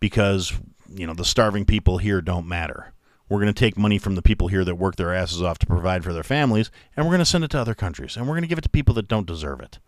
because 0.00 0.52
you 0.88 1.06
know 1.06 1.14
the 1.14 1.24
starving 1.24 1.64
people 1.64 1.98
here 1.98 2.20
don't 2.20 2.46
matter. 2.46 2.92
We're 3.28 3.40
going 3.40 3.52
to 3.52 3.58
take 3.58 3.78
money 3.78 3.98
from 3.98 4.14
the 4.14 4.22
people 4.22 4.48
here 4.48 4.64
that 4.64 4.74
work 4.74 4.96
their 4.96 5.14
asses 5.14 5.40
off 5.40 5.58
to 5.60 5.66
provide 5.66 6.04
for 6.04 6.12
their 6.12 6.22
families, 6.22 6.70
and 6.94 7.06
we're 7.06 7.12
going 7.12 7.20
to 7.20 7.24
send 7.24 7.44
it 7.44 7.50
to 7.52 7.60
other 7.60 7.74
countries, 7.74 8.16
and 8.16 8.26
we're 8.26 8.34
going 8.34 8.42
to 8.42 8.48
give 8.48 8.58
it 8.58 8.62
to 8.62 8.68
people 8.68 8.94
that 8.94 9.08
don't 9.08 9.26
deserve 9.26 9.60
it. 9.60 9.78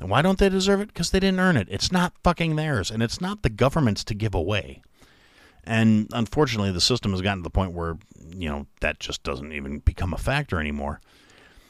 And 0.00 0.10
why 0.10 0.22
don't 0.22 0.38
they 0.38 0.48
deserve 0.48 0.80
it? 0.80 0.88
Because 0.88 1.10
they 1.10 1.20
didn't 1.20 1.40
earn 1.40 1.56
it. 1.56 1.68
It's 1.70 1.90
not 1.90 2.12
fucking 2.22 2.56
theirs, 2.56 2.90
and 2.90 3.02
it's 3.02 3.20
not 3.20 3.42
the 3.42 3.50
government's 3.50 4.04
to 4.04 4.14
give 4.14 4.34
away. 4.34 4.82
And 5.64 6.08
unfortunately, 6.12 6.72
the 6.72 6.80
system 6.80 7.12
has 7.12 7.20
gotten 7.20 7.40
to 7.40 7.42
the 7.42 7.50
point 7.50 7.72
where, 7.72 7.98
you 8.30 8.48
know, 8.48 8.66
that 8.80 9.00
just 9.00 9.22
doesn't 9.22 9.52
even 9.52 9.80
become 9.80 10.14
a 10.14 10.18
factor 10.18 10.60
anymore 10.60 11.00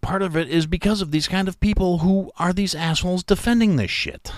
part 0.00 0.22
of 0.22 0.36
it 0.36 0.48
is 0.48 0.66
because 0.66 1.02
of 1.02 1.10
these 1.10 1.28
kind 1.28 1.48
of 1.48 1.60
people 1.60 1.98
who 1.98 2.30
are 2.38 2.52
these 2.52 2.74
assholes 2.74 3.22
defending 3.22 3.76
this 3.76 3.90
shit. 3.90 4.32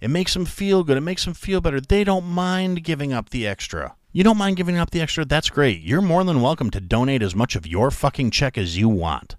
It 0.00 0.08
makes 0.08 0.34
them 0.34 0.44
feel 0.44 0.84
good. 0.84 0.96
It 0.96 1.02
makes 1.02 1.24
them 1.24 1.34
feel 1.34 1.60
better. 1.60 1.80
They 1.80 2.04
don't 2.04 2.26
mind 2.26 2.84
giving 2.84 3.12
up 3.12 3.30
the 3.30 3.46
extra. 3.46 3.96
You 4.12 4.22
don't 4.22 4.38
mind 4.38 4.56
giving 4.56 4.76
up 4.76 4.90
the 4.90 5.00
extra? 5.00 5.24
That's 5.24 5.50
great. 5.50 5.80
You're 5.80 6.02
more 6.02 6.24
than 6.24 6.42
welcome 6.42 6.70
to 6.70 6.80
donate 6.80 7.22
as 7.22 7.34
much 7.34 7.56
of 7.56 7.66
your 7.66 7.90
fucking 7.90 8.30
check 8.30 8.56
as 8.56 8.78
you 8.78 8.88
want. 8.88 9.36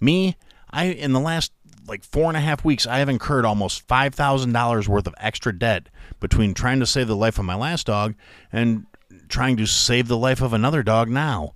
Me, 0.00 0.36
I 0.70 0.86
in 0.86 1.12
the 1.12 1.20
last 1.20 1.52
like 1.88 2.04
four 2.04 2.24
and 2.24 2.36
a 2.36 2.40
half 2.40 2.64
weeks, 2.64 2.86
I 2.86 2.98
have 2.98 3.08
incurred 3.08 3.44
almost 3.44 3.86
five 3.88 4.14
thousand 4.14 4.52
dollars 4.52 4.88
worth 4.88 5.06
of 5.06 5.14
extra 5.18 5.56
debt 5.56 5.88
between 6.20 6.54
trying 6.54 6.80
to 6.80 6.86
save 6.86 7.08
the 7.08 7.16
life 7.16 7.38
of 7.38 7.44
my 7.44 7.54
last 7.54 7.86
dog 7.86 8.14
and 8.52 8.86
trying 9.28 9.56
to 9.56 9.66
save 9.66 10.08
the 10.08 10.16
life 10.16 10.42
of 10.42 10.52
another 10.52 10.82
dog 10.82 11.08
now. 11.08 11.54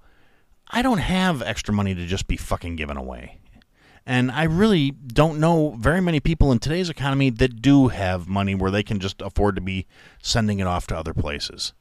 I 0.68 0.82
don't 0.82 0.98
have 0.98 1.42
extra 1.42 1.74
money 1.74 1.94
to 1.94 2.06
just 2.06 2.26
be 2.26 2.36
fucking 2.36 2.76
giving 2.76 2.96
away. 2.96 3.38
And 4.04 4.32
I 4.32 4.44
really 4.44 4.90
don't 4.90 5.38
know 5.38 5.76
very 5.78 6.00
many 6.00 6.18
people 6.18 6.50
in 6.50 6.58
today's 6.58 6.90
economy 6.90 7.30
that 7.30 7.62
do 7.62 7.88
have 7.88 8.26
money 8.26 8.54
where 8.54 8.70
they 8.70 8.82
can 8.82 8.98
just 8.98 9.20
afford 9.20 9.54
to 9.54 9.60
be 9.60 9.86
sending 10.20 10.58
it 10.58 10.66
off 10.66 10.86
to 10.88 10.96
other 10.96 11.14
places. 11.14 11.72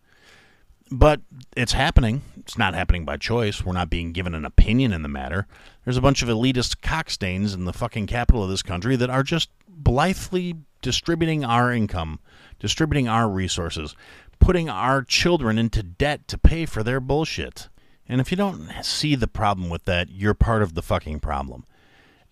But 0.92 1.22
it's 1.56 1.72
happening. 1.72 2.22
It's 2.38 2.58
not 2.58 2.74
happening 2.74 3.06
by 3.06 3.16
choice. 3.16 3.64
We're 3.64 3.72
not 3.74 3.90
being 3.90 4.12
given 4.12 4.36
an 4.36 4.44
opinion 4.44 4.92
in 4.92 5.04
the 5.04 5.08
matter. 5.08 5.48
There's 5.86 5.98
a 5.98 6.02
bunch 6.02 6.22
of 6.22 6.28
elitist 6.28 6.82
cockstains 6.82 7.54
in 7.54 7.64
the 7.64 7.74
fucking 7.74 8.08
capital 8.08 8.44
of 8.44 8.50
this 8.50 8.62
country 8.62 8.98
that 8.98 9.10
are 9.10 9.24
just 9.24 9.50
blithely 9.70 10.56
distributing 10.82 11.46
our 11.46 11.72
income, 11.72 12.20
distributing 12.60 13.08
our 13.08 13.30
resources, 13.30 13.96
putting 14.40 14.70
our 14.70 15.02
children 15.02 15.58
into 15.58 15.82
debt 15.82 16.28
to 16.28 16.38
pay 16.38 16.66
for 16.66 16.84
their 16.84 17.00
bullshit. 17.00 17.70
And 18.08 18.20
if 18.20 18.30
you 18.30 18.36
don't 18.36 18.70
see 18.84 19.16
the 19.16 19.28
problem 19.28 19.70
with 19.70 19.86
that, 19.86 20.10
you're 20.10 20.34
part 20.34 20.62
of 20.62 20.74
the 20.74 20.82
fucking 20.82 21.22
problem. 21.22 21.66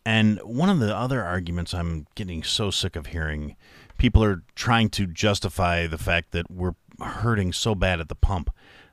And 0.06 0.40
one 0.40 0.70
of 0.70 0.80
the 0.80 0.96
other 0.96 1.24
arguments 1.24 1.74
I'm 1.74 2.08
getting 2.16 2.44
so 2.44 2.72
sick 2.72 2.96
of 2.96 3.08
hearing 3.08 3.56
people 4.00 4.24
are 4.24 4.42
trying 4.56 4.90
to 4.90 5.06
justify 5.06 5.86
the 5.86 5.98
fact 5.98 6.32
that 6.32 6.50
we're 6.50 6.74
hurting 7.00 7.54
so 7.54 7.76
bad 7.76 8.00
at 8.00 8.10
the 8.10 8.16
pump. 8.16 8.50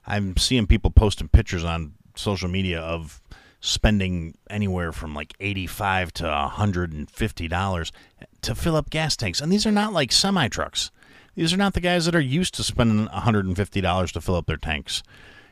I'm 0.07 0.37
seeing 0.37 0.67
people 0.67 0.91
posting 0.91 1.29
pictures 1.29 1.65
on 1.65 1.95
social 2.15 2.49
media 2.49 2.81
of 2.81 3.23
spending 3.61 4.37
anywhere 4.51 4.93
from 4.93 5.15
like 5.15 5.33
85 5.41 6.13
to 6.15 6.25
150 6.25 7.49
dollars 7.49 7.93
to 8.43 8.55
fill 8.55 8.77
up 8.77 8.91
gas 8.91 9.17
tanks. 9.17 9.41
And 9.41 9.51
these 9.51 9.67
are 9.67 9.73
not 9.73 9.95
like 9.95 10.13
semi 10.13 10.49
trucks 10.49 10.91
these 11.37 11.53
are 11.53 11.59
not 11.59 11.75
the 11.75 11.81
guys 11.81 12.07
that 12.07 12.15
are 12.15 12.21
used 12.21 12.55
to 12.55 12.65
spending 12.65 13.05
150 13.07 13.81
dollars 13.83 14.11
to 14.13 14.21
fill 14.21 14.37
up 14.37 14.47
their 14.47 14.57
tanks. 14.57 15.03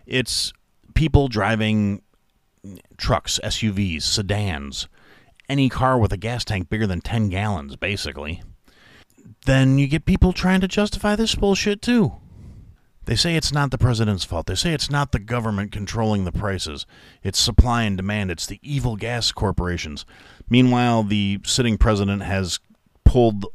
It's 0.06 0.52
people 0.94 1.28
driving 1.28 2.02
trucks 2.96 3.38
SUVs 3.44 4.02
sedans 4.02 4.88
any 5.46 5.68
car 5.68 5.98
with 5.98 6.10
a 6.10 6.16
gas 6.16 6.42
tank 6.42 6.70
bigger 6.70 6.86
than 6.86 7.02
10 7.02 7.28
gallons 7.28 7.76
basically 7.76 8.42
then 9.46 9.78
you 9.78 9.86
get 9.86 10.04
people 10.04 10.32
trying 10.32 10.60
to 10.60 10.68
justify 10.68 11.16
this 11.16 11.34
bullshit 11.34 11.82
too 11.82 12.12
they 13.06 13.16
say 13.16 13.36
it's 13.36 13.52
not 13.52 13.70
the 13.70 13.78
president's 13.78 14.24
fault. 14.24 14.46
They 14.46 14.54
say 14.54 14.72
it's 14.72 14.90
not 14.90 15.12
the 15.12 15.18
government 15.18 15.72
controlling 15.72 16.24
the 16.24 16.32
prices. 16.32 16.86
It's 17.22 17.38
supply 17.38 17.82
and 17.82 17.96
demand. 17.96 18.30
It's 18.30 18.46
the 18.46 18.60
evil 18.62 18.96
gas 18.96 19.30
corporations. 19.32 20.06
Meanwhile, 20.48 21.04
the 21.04 21.40
sitting 21.44 21.76
president 21.76 22.22
has 22.22 22.60
pulled 23.04 23.46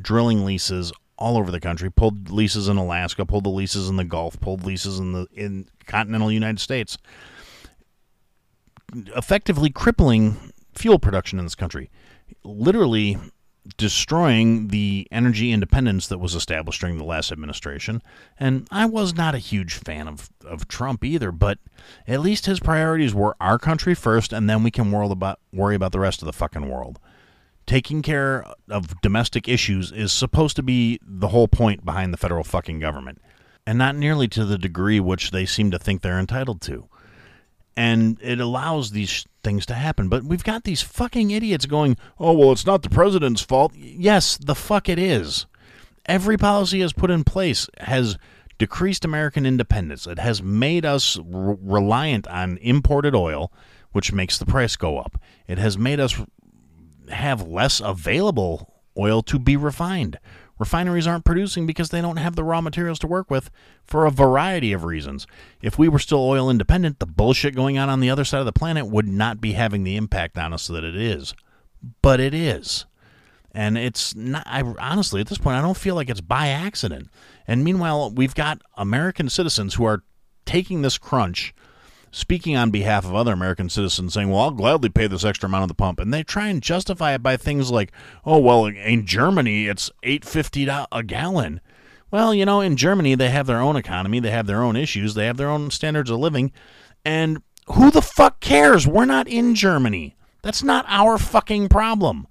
drilling 0.00 0.44
leases 0.44 0.92
all 1.16 1.36
over 1.36 1.50
the 1.50 1.60
country, 1.60 1.90
pulled 1.90 2.30
leases 2.30 2.68
in 2.68 2.76
Alaska, 2.76 3.26
pulled 3.26 3.44
the 3.44 3.50
leases 3.50 3.88
in 3.88 3.96
the 3.96 4.04
Gulf, 4.04 4.40
pulled 4.40 4.64
leases 4.64 4.98
in 4.98 5.12
the 5.12 5.26
in 5.32 5.68
continental 5.86 6.30
United 6.30 6.60
States, 6.60 6.98
effectively 9.16 9.70
crippling 9.70 10.52
fuel 10.74 10.98
production 10.98 11.38
in 11.38 11.44
this 11.44 11.56
country. 11.56 11.90
Literally 12.44 13.16
destroying 13.76 14.68
the 14.68 15.06
energy 15.10 15.52
independence 15.52 16.06
that 16.08 16.18
was 16.18 16.34
established 16.34 16.80
during 16.80 16.98
the 16.98 17.04
last 17.04 17.30
administration. 17.30 18.02
And 18.38 18.66
I 18.70 18.86
was 18.86 19.14
not 19.14 19.34
a 19.34 19.38
huge 19.38 19.74
fan 19.74 20.08
of, 20.08 20.30
of 20.44 20.68
Trump 20.68 21.04
either, 21.04 21.32
but 21.32 21.58
at 22.06 22.20
least 22.20 22.46
his 22.46 22.60
priorities 22.60 23.14
were 23.14 23.36
our 23.40 23.58
country 23.58 23.94
first, 23.94 24.32
and 24.32 24.48
then 24.48 24.62
we 24.62 24.70
can 24.70 24.90
worry 24.90 25.10
about, 25.10 25.40
worry 25.52 25.74
about 25.74 25.92
the 25.92 26.00
rest 26.00 26.22
of 26.22 26.26
the 26.26 26.32
fucking 26.32 26.68
world. 26.68 26.98
Taking 27.66 28.00
care 28.00 28.46
of 28.70 29.00
domestic 29.02 29.46
issues 29.46 29.92
is 29.92 30.12
supposed 30.12 30.56
to 30.56 30.62
be 30.62 30.98
the 31.02 31.28
whole 31.28 31.48
point 31.48 31.84
behind 31.84 32.12
the 32.12 32.18
federal 32.18 32.44
fucking 32.44 32.80
government, 32.80 33.20
and 33.66 33.76
not 33.76 33.94
nearly 33.94 34.28
to 34.28 34.44
the 34.46 34.56
degree 34.56 35.00
which 35.00 35.30
they 35.30 35.44
seem 35.44 35.70
to 35.70 35.78
think 35.78 36.00
they're 36.00 36.18
entitled 36.18 36.62
to 36.62 36.88
and 37.78 38.18
it 38.20 38.40
allows 38.40 38.90
these 38.90 39.24
things 39.44 39.64
to 39.64 39.74
happen. 39.74 40.08
But 40.08 40.24
we've 40.24 40.42
got 40.42 40.64
these 40.64 40.82
fucking 40.82 41.30
idiots 41.30 41.64
going, 41.64 41.96
oh, 42.18 42.32
well, 42.32 42.50
it's 42.50 42.66
not 42.66 42.82
the 42.82 42.90
president's 42.90 43.40
fault. 43.40 43.72
Yes, 43.76 44.36
the 44.36 44.56
fuck 44.56 44.88
it 44.88 44.98
is. 44.98 45.46
Every 46.04 46.36
policy 46.36 46.80
has 46.80 46.92
put 46.92 47.08
in 47.08 47.22
place 47.22 47.68
has 47.78 48.18
decreased 48.58 49.04
American 49.04 49.46
independence. 49.46 50.08
It 50.08 50.18
has 50.18 50.42
made 50.42 50.84
us 50.84 51.18
r- 51.18 51.24
reliant 51.62 52.26
on 52.26 52.56
imported 52.56 53.14
oil, 53.14 53.52
which 53.92 54.12
makes 54.12 54.38
the 54.38 54.46
price 54.46 54.74
go 54.74 54.98
up. 54.98 55.16
It 55.46 55.58
has 55.58 55.78
made 55.78 56.00
us 56.00 56.20
have 57.10 57.46
less 57.46 57.80
available 57.80 58.74
oil 58.98 59.22
to 59.22 59.38
be 59.38 59.56
refined. 59.56 60.18
Refineries 60.58 61.06
aren't 61.06 61.24
producing 61.24 61.66
because 61.66 61.90
they 61.90 62.00
don't 62.00 62.16
have 62.16 62.36
the 62.36 62.44
raw 62.44 62.60
materials 62.60 62.98
to 63.00 63.06
work 63.06 63.30
with 63.30 63.50
for 63.84 64.06
a 64.06 64.10
variety 64.10 64.72
of 64.72 64.84
reasons. 64.84 65.26
If 65.62 65.78
we 65.78 65.88
were 65.88 65.98
still 65.98 66.20
oil 66.20 66.50
independent, 66.50 66.98
the 66.98 67.06
bullshit 67.06 67.54
going 67.54 67.78
on 67.78 67.88
on 67.88 68.00
the 68.00 68.10
other 68.10 68.24
side 68.24 68.40
of 68.40 68.46
the 68.46 68.52
planet 68.52 68.86
would 68.86 69.06
not 69.08 69.40
be 69.40 69.52
having 69.52 69.84
the 69.84 69.96
impact 69.96 70.36
on 70.36 70.52
us 70.52 70.66
that 70.66 70.84
it 70.84 70.96
is. 70.96 71.34
But 72.02 72.20
it 72.20 72.34
is. 72.34 72.86
And 73.52 73.78
it's 73.78 74.14
not, 74.14 74.42
I 74.46 74.62
honestly, 74.78 75.20
at 75.20 75.28
this 75.28 75.38
point, 75.38 75.56
I 75.56 75.62
don't 75.62 75.76
feel 75.76 75.94
like 75.94 76.10
it's 76.10 76.20
by 76.20 76.48
accident. 76.48 77.08
And 77.46 77.64
meanwhile, 77.64 78.10
we've 78.10 78.34
got 78.34 78.60
American 78.76 79.28
citizens 79.28 79.74
who 79.74 79.84
are 79.84 80.02
taking 80.44 80.82
this 80.82 80.98
crunch 80.98 81.54
speaking 82.10 82.56
on 82.56 82.70
behalf 82.70 83.04
of 83.04 83.14
other 83.14 83.32
American 83.32 83.68
citizens, 83.68 84.14
saying, 84.14 84.30
Well, 84.30 84.40
I'll 84.40 84.50
gladly 84.50 84.88
pay 84.88 85.06
this 85.06 85.24
extra 85.24 85.48
amount 85.48 85.62
on 85.62 85.68
the 85.68 85.74
pump. 85.74 86.00
And 86.00 86.12
they 86.12 86.22
try 86.22 86.48
and 86.48 86.62
justify 86.62 87.14
it 87.14 87.22
by 87.22 87.36
things 87.36 87.70
like, 87.70 87.92
Oh, 88.24 88.38
well, 88.38 88.66
in 88.66 89.06
Germany, 89.06 89.66
it's 89.66 89.90
eight 90.02 90.24
fifty 90.24 90.68
a 90.68 91.02
gallon. 91.02 91.60
Well, 92.10 92.34
you 92.34 92.46
know, 92.46 92.60
in 92.60 92.76
Germany, 92.76 93.14
they 93.14 93.28
have 93.28 93.46
their 93.46 93.60
own 93.60 93.76
economy, 93.76 94.18
they 94.20 94.30
have 94.30 94.46
their 94.46 94.62
own 94.62 94.76
issues, 94.76 95.14
they 95.14 95.26
have 95.26 95.36
their 95.36 95.50
own 95.50 95.70
standards 95.70 96.10
of 96.10 96.18
living. 96.18 96.52
And 97.04 97.42
who 97.66 97.90
the 97.90 98.02
fuck 98.02 98.40
cares? 98.40 98.86
We're 98.86 99.04
not 99.04 99.28
in 99.28 99.54
Germany. 99.54 100.16
That's 100.42 100.62
not 100.62 100.86
our 100.88 101.18
fucking 101.18 101.68
problem. 101.68 102.26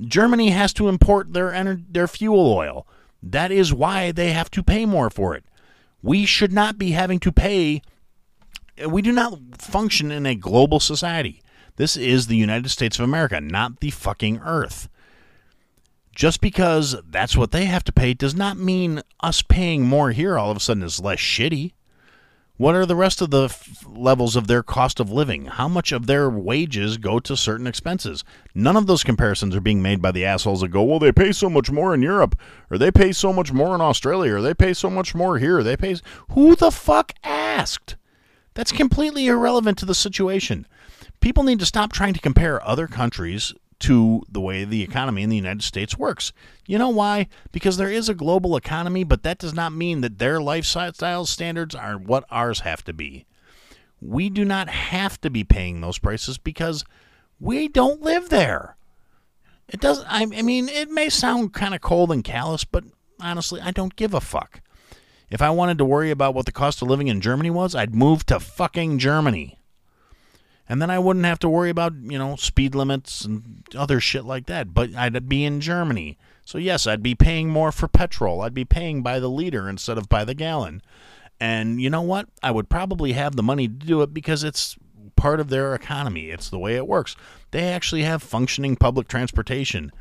Germany 0.00 0.50
has 0.50 0.72
to 0.74 0.88
import 0.88 1.32
their 1.32 1.50
ener- 1.50 1.84
their 1.90 2.08
fuel 2.08 2.52
oil. 2.52 2.86
That 3.22 3.50
is 3.50 3.74
why 3.74 4.12
they 4.12 4.32
have 4.32 4.50
to 4.52 4.62
pay 4.62 4.86
more 4.86 5.10
for 5.10 5.34
it. 5.34 5.44
We 6.02 6.24
should 6.24 6.52
not 6.52 6.78
be 6.78 6.92
having 6.92 7.18
to 7.20 7.32
pay 7.32 7.82
we 8.86 9.02
do 9.02 9.12
not 9.12 9.38
function 9.58 10.10
in 10.10 10.26
a 10.26 10.34
global 10.34 10.80
society. 10.80 11.42
This 11.76 11.96
is 11.96 12.26
the 12.26 12.36
United 12.36 12.70
States 12.70 12.98
of 12.98 13.04
America, 13.04 13.40
not 13.40 13.80
the 13.80 13.90
fucking 13.90 14.40
earth. 14.44 14.88
Just 16.14 16.40
because 16.40 16.96
that's 17.08 17.36
what 17.36 17.52
they 17.52 17.66
have 17.66 17.84
to 17.84 17.92
pay 17.92 18.12
does 18.12 18.34
not 18.34 18.58
mean 18.58 19.02
us 19.20 19.40
paying 19.42 19.84
more 19.84 20.10
here 20.10 20.36
all 20.36 20.50
of 20.50 20.56
a 20.56 20.60
sudden 20.60 20.82
is 20.82 20.98
less 20.98 21.18
shitty. 21.18 21.74
What 22.56 22.74
are 22.74 22.86
the 22.86 22.96
rest 22.96 23.22
of 23.22 23.30
the 23.30 23.44
f- 23.44 23.84
levels 23.86 24.34
of 24.34 24.48
their 24.48 24.64
cost 24.64 24.98
of 24.98 25.12
living? 25.12 25.44
How 25.44 25.68
much 25.68 25.92
of 25.92 26.08
their 26.08 26.28
wages 26.28 26.96
go 26.96 27.20
to 27.20 27.36
certain 27.36 27.68
expenses? 27.68 28.24
None 28.52 28.76
of 28.76 28.88
those 28.88 29.04
comparisons 29.04 29.54
are 29.54 29.60
being 29.60 29.80
made 29.80 30.02
by 30.02 30.10
the 30.10 30.24
assholes 30.24 30.62
that 30.62 30.70
go, 30.70 30.82
well, 30.82 30.98
they 30.98 31.12
pay 31.12 31.30
so 31.30 31.48
much 31.48 31.70
more 31.70 31.94
in 31.94 32.02
Europe, 32.02 32.36
or 32.68 32.76
they 32.76 32.90
pay 32.90 33.12
so 33.12 33.32
much 33.32 33.52
more 33.52 33.76
in 33.76 33.80
Australia, 33.80 34.34
or 34.34 34.42
they 34.42 34.54
pay 34.54 34.74
so 34.74 34.90
much 34.90 35.14
more 35.14 35.38
here. 35.38 35.62
They 35.62 35.76
pay. 35.76 35.98
Who 36.30 36.56
the 36.56 36.72
fuck 36.72 37.12
asked? 37.22 37.94
That's 38.58 38.72
completely 38.72 39.28
irrelevant 39.28 39.78
to 39.78 39.84
the 39.84 39.94
situation. 39.94 40.66
People 41.20 41.44
need 41.44 41.60
to 41.60 41.64
stop 41.64 41.92
trying 41.92 42.14
to 42.14 42.20
compare 42.20 42.60
other 42.66 42.88
countries 42.88 43.54
to 43.78 44.24
the 44.28 44.40
way 44.40 44.64
the 44.64 44.82
economy 44.82 45.22
in 45.22 45.30
the 45.30 45.36
United 45.36 45.62
States 45.62 45.96
works. 45.96 46.32
You 46.66 46.76
know 46.76 46.88
why? 46.88 47.28
Because 47.52 47.76
there 47.76 47.88
is 47.88 48.08
a 48.08 48.14
global 48.14 48.56
economy, 48.56 49.04
but 49.04 49.22
that 49.22 49.38
does 49.38 49.54
not 49.54 49.72
mean 49.72 50.00
that 50.00 50.18
their 50.18 50.40
lifestyle 50.40 51.24
standards 51.24 51.76
are 51.76 51.98
what 51.98 52.24
ours 52.32 52.58
have 52.62 52.82
to 52.86 52.92
be. 52.92 53.26
We 54.00 54.28
do 54.28 54.44
not 54.44 54.68
have 54.68 55.20
to 55.20 55.30
be 55.30 55.44
paying 55.44 55.80
those 55.80 55.98
prices 55.98 56.36
because 56.36 56.84
we 57.38 57.68
don't 57.68 58.02
live 58.02 58.28
there. 58.28 58.76
It 59.68 59.78
doesn't 59.78 60.08
I, 60.08 60.22
I 60.22 60.42
mean, 60.42 60.68
it 60.68 60.90
may 60.90 61.10
sound 61.10 61.52
kind 61.52 61.76
of 61.76 61.80
cold 61.80 62.10
and 62.10 62.24
callous, 62.24 62.64
but 62.64 62.82
honestly, 63.20 63.60
I 63.60 63.70
don't 63.70 63.94
give 63.94 64.14
a 64.14 64.20
fuck. 64.20 64.62
If 65.30 65.42
I 65.42 65.50
wanted 65.50 65.78
to 65.78 65.84
worry 65.84 66.10
about 66.10 66.34
what 66.34 66.46
the 66.46 66.52
cost 66.52 66.80
of 66.80 66.88
living 66.88 67.08
in 67.08 67.20
Germany 67.20 67.50
was, 67.50 67.74
I'd 67.74 67.94
move 67.94 68.24
to 68.26 68.40
fucking 68.40 68.98
Germany. 68.98 69.58
And 70.68 70.82
then 70.82 70.90
I 70.90 70.98
wouldn't 70.98 71.24
have 71.24 71.38
to 71.40 71.48
worry 71.48 71.70
about, 71.70 71.94
you 71.94 72.18
know, 72.18 72.36
speed 72.36 72.74
limits 72.74 73.24
and 73.24 73.64
other 73.74 74.00
shit 74.00 74.24
like 74.24 74.46
that. 74.46 74.74
But 74.74 74.94
I'd 74.94 75.28
be 75.28 75.44
in 75.44 75.60
Germany. 75.60 76.18
So, 76.44 76.58
yes, 76.58 76.86
I'd 76.86 77.02
be 77.02 77.14
paying 77.14 77.48
more 77.48 77.72
for 77.72 77.88
petrol. 77.88 78.42
I'd 78.42 78.54
be 78.54 78.64
paying 78.64 79.02
by 79.02 79.18
the 79.18 79.30
liter 79.30 79.68
instead 79.68 79.98
of 79.98 80.08
by 80.08 80.24
the 80.24 80.34
gallon. 80.34 80.82
And 81.40 81.80
you 81.80 81.88
know 81.88 82.02
what? 82.02 82.28
I 82.42 82.50
would 82.50 82.68
probably 82.68 83.12
have 83.12 83.36
the 83.36 83.42
money 83.42 83.68
to 83.68 83.74
do 83.74 84.02
it 84.02 84.12
because 84.12 84.44
it's 84.44 84.76
part 85.16 85.40
of 85.40 85.48
their 85.48 85.74
economy. 85.74 86.30
It's 86.30 86.50
the 86.50 86.58
way 86.58 86.76
it 86.76 86.86
works. 86.86 87.16
They 87.50 87.64
actually 87.64 88.02
have 88.02 88.22
functioning 88.22 88.76
public 88.76 89.08
transportation. 89.08 89.92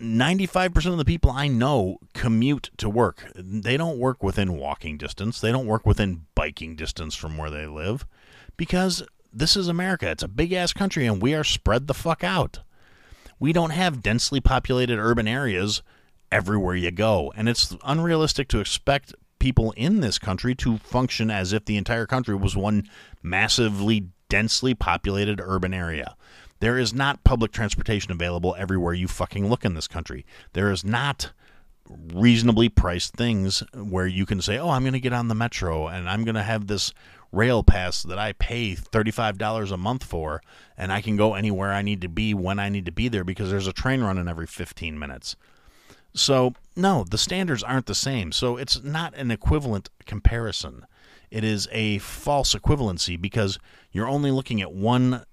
95% 0.00 0.86
of 0.86 0.98
the 0.98 1.04
people 1.04 1.30
I 1.30 1.48
know 1.48 1.98
commute 2.14 2.70
to 2.78 2.88
work. 2.88 3.30
They 3.34 3.76
don't 3.76 3.98
work 3.98 4.22
within 4.22 4.56
walking 4.56 4.98
distance, 4.98 5.40
they 5.40 5.52
don't 5.52 5.66
work 5.66 5.86
within 5.86 6.26
biking 6.34 6.76
distance 6.76 7.14
from 7.14 7.36
where 7.36 7.50
they 7.50 7.66
live 7.66 8.06
because 8.56 9.02
this 9.32 9.56
is 9.56 9.68
America. 9.68 10.10
It's 10.10 10.22
a 10.22 10.28
big 10.28 10.52
ass 10.52 10.72
country 10.72 11.06
and 11.06 11.22
we 11.22 11.34
are 11.34 11.44
spread 11.44 11.86
the 11.86 11.94
fuck 11.94 12.22
out. 12.22 12.60
We 13.38 13.52
don't 13.52 13.70
have 13.70 14.02
densely 14.02 14.40
populated 14.40 14.98
urban 14.98 15.26
areas 15.26 15.82
everywhere 16.30 16.76
you 16.76 16.90
go, 16.90 17.32
and 17.36 17.48
it's 17.48 17.76
unrealistic 17.84 18.48
to 18.48 18.60
expect 18.60 19.14
people 19.38 19.72
in 19.76 20.00
this 20.00 20.18
country 20.18 20.54
to 20.54 20.78
function 20.78 21.30
as 21.30 21.52
if 21.52 21.64
the 21.64 21.76
entire 21.76 22.06
country 22.06 22.34
was 22.34 22.56
one 22.56 22.88
massively 23.22 24.08
densely 24.28 24.74
populated 24.74 25.40
urban 25.42 25.74
area. 25.74 26.16
There 26.62 26.78
is 26.78 26.94
not 26.94 27.24
public 27.24 27.50
transportation 27.50 28.12
available 28.12 28.54
everywhere 28.56 28.94
you 28.94 29.08
fucking 29.08 29.48
look 29.48 29.64
in 29.64 29.74
this 29.74 29.88
country. 29.88 30.24
There 30.52 30.70
is 30.70 30.84
not 30.84 31.32
reasonably 32.14 32.68
priced 32.68 33.14
things 33.14 33.64
where 33.74 34.06
you 34.06 34.24
can 34.24 34.40
say, 34.40 34.58
"Oh, 34.58 34.70
I'm 34.70 34.84
going 34.84 34.92
to 34.92 35.00
get 35.00 35.12
on 35.12 35.26
the 35.26 35.34
metro 35.34 35.88
and 35.88 36.08
I'm 36.08 36.22
going 36.22 36.36
to 36.36 36.42
have 36.44 36.68
this 36.68 36.94
rail 37.32 37.64
pass 37.64 38.04
that 38.04 38.16
I 38.16 38.34
pay 38.34 38.76
$35 38.76 39.72
a 39.72 39.76
month 39.76 40.04
for 40.04 40.40
and 40.78 40.92
I 40.92 41.00
can 41.00 41.16
go 41.16 41.34
anywhere 41.34 41.72
I 41.72 41.82
need 41.82 42.00
to 42.02 42.08
be 42.08 42.32
when 42.32 42.60
I 42.60 42.68
need 42.68 42.86
to 42.86 42.92
be 42.92 43.08
there 43.08 43.24
because 43.24 43.50
there's 43.50 43.66
a 43.66 43.72
train 43.72 44.00
running 44.00 44.28
every 44.28 44.46
15 44.46 44.96
minutes." 44.96 45.34
So, 46.14 46.54
no, 46.76 47.04
the 47.10 47.18
standards 47.18 47.64
aren't 47.64 47.86
the 47.86 47.94
same. 47.96 48.30
So, 48.30 48.56
it's 48.56 48.84
not 48.84 49.16
an 49.16 49.32
equivalent 49.32 49.90
comparison. 50.06 50.86
It 51.28 51.42
is 51.42 51.66
a 51.72 51.98
false 51.98 52.54
equivalency 52.54 53.20
because 53.20 53.58
you're 53.90 54.06
only 54.06 54.30
looking 54.30 54.62
at 54.62 54.72
one 54.72 55.24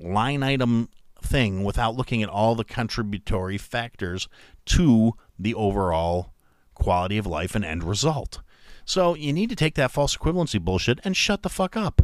line 0.00 0.42
item 0.42 0.88
thing 1.22 1.64
without 1.64 1.96
looking 1.96 2.22
at 2.22 2.28
all 2.28 2.54
the 2.54 2.64
contributory 2.64 3.58
factors 3.58 4.28
to 4.66 5.14
the 5.38 5.54
overall 5.54 6.32
quality 6.74 7.18
of 7.18 7.26
life 7.26 7.54
and 7.54 7.64
end 7.64 7.84
result. 7.84 8.40
So 8.84 9.14
you 9.14 9.32
need 9.32 9.50
to 9.50 9.56
take 9.56 9.74
that 9.74 9.90
false 9.90 10.16
equivalency 10.16 10.60
bullshit 10.60 11.00
and 11.04 11.16
shut 11.16 11.42
the 11.42 11.50
fuck 11.50 11.76
up. 11.76 12.02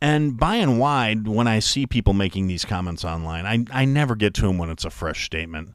And 0.00 0.36
by 0.36 0.56
and 0.56 0.78
wide, 0.78 1.26
when 1.28 1.46
I 1.46 1.60
see 1.60 1.86
people 1.86 2.12
making 2.12 2.46
these 2.46 2.64
comments 2.64 3.04
online, 3.04 3.46
I, 3.46 3.82
I 3.82 3.84
never 3.84 4.14
get 4.14 4.34
to 4.34 4.42
them 4.42 4.58
when 4.58 4.68
it's 4.68 4.84
a 4.84 4.90
fresh 4.90 5.24
statement. 5.24 5.70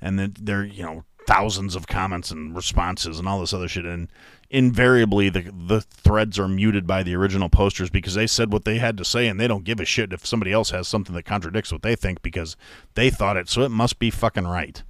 And 0.00 0.18
that 0.18 0.44
they're, 0.44 0.64
you 0.64 0.82
know, 0.82 1.04
thousands 1.30 1.76
of 1.76 1.86
comments 1.86 2.32
and 2.32 2.56
responses 2.56 3.20
and 3.20 3.28
all 3.28 3.38
this 3.38 3.54
other 3.54 3.68
shit. 3.68 3.84
And 3.84 4.08
invariably, 4.50 5.28
the, 5.28 5.42
the 5.42 5.80
threads 5.80 6.40
are 6.40 6.48
muted 6.48 6.88
by 6.88 7.04
the 7.04 7.14
original 7.14 7.48
posters 7.48 7.88
because 7.88 8.14
they 8.14 8.26
said 8.26 8.52
what 8.52 8.64
they 8.64 8.78
had 8.78 8.98
to 8.98 9.04
say 9.04 9.28
and 9.28 9.38
they 9.38 9.46
don't 9.46 9.62
give 9.62 9.78
a 9.78 9.84
shit 9.84 10.12
if 10.12 10.26
somebody 10.26 10.52
else 10.52 10.70
has 10.70 10.88
something 10.88 11.14
that 11.14 11.22
contradicts 11.22 11.70
what 11.70 11.82
they 11.82 11.94
think 11.94 12.20
because 12.22 12.56
they 12.94 13.10
thought 13.10 13.36
it. 13.36 13.48
So 13.48 13.62
it 13.62 13.68
must 13.68 14.00
be 14.00 14.10
fucking 14.10 14.48
right. 14.48 14.82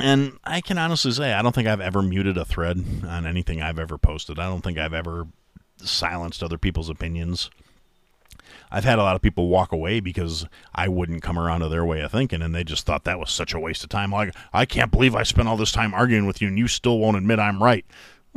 And 0.00 0.38
I 0.44 0.62
can 0.62 0.78
honestly 0.78 1.12
say, 1.12 1.34
I 1.34 1.42
don't 1.42 1.54
think 1.54 1.68
I've 1.68 1.82
ever 1.82 2.00
muted 2.00 2.38
a 2.38 2.44
thread 2.46 2.82
on 3.06 3.26
anything 3.26 3.60
I've 3.60 3.78
ever 3.78 3.98
posted. 3.98 4.38
I 4.38 4.46
don't 4.46 4.62
think 4.62 4.78
I've 4.78 4.94
ever 4.94 5.26
silenced 5.76 6.42
other 6.42 6.56
people's 6.56 6.88
opinions. 6.88 7.50
I've 8.70 8.84
had 8.84 8.98
a 8.98 9.02
lot 9.02 9.16
of 9.16 9.22
people 9.22 9.48
walk 9.48 9.72
away 9.72 10.00
because 10.00 10.46
I 10.74 10.88
wouldn't 10.88 11.22
come 11.22 11.38
around 11.38 11.60
to 11.60 11.68
their 11.68 11.84
way 11.84 12.00
of 12.00 12.12
thinking, 12.12 12.42
and 12.42 12.54
they 12.54 12.64
just 12.64 12.86
thought 12.86 13.04
that 13.04 13.18
was 13.18 13.30
such 13.30 13.54
a 13.54 13.60
waste 13.60 13.82
of 13.82 13.90
time. 13.90 14.12
Like, 14.12 14.34
I 14.52 14.66
can't 14.66 14.90
believe 14.90 15.14
I 15.14 15.22
spent 15.22 15.48
all 15.48 15.56
this 15.56 15.72
time 15.72 15.94
arguing 15.94 16.26
with 16.26 16.42
you, 16.42 16.48
and 16.48 16.58
you 16.58 16.68
still 16.68 16.98
won't 16.98 17.16
admit 17.16 17.38
I'm 17.38 17.62
right. 17.62 17.84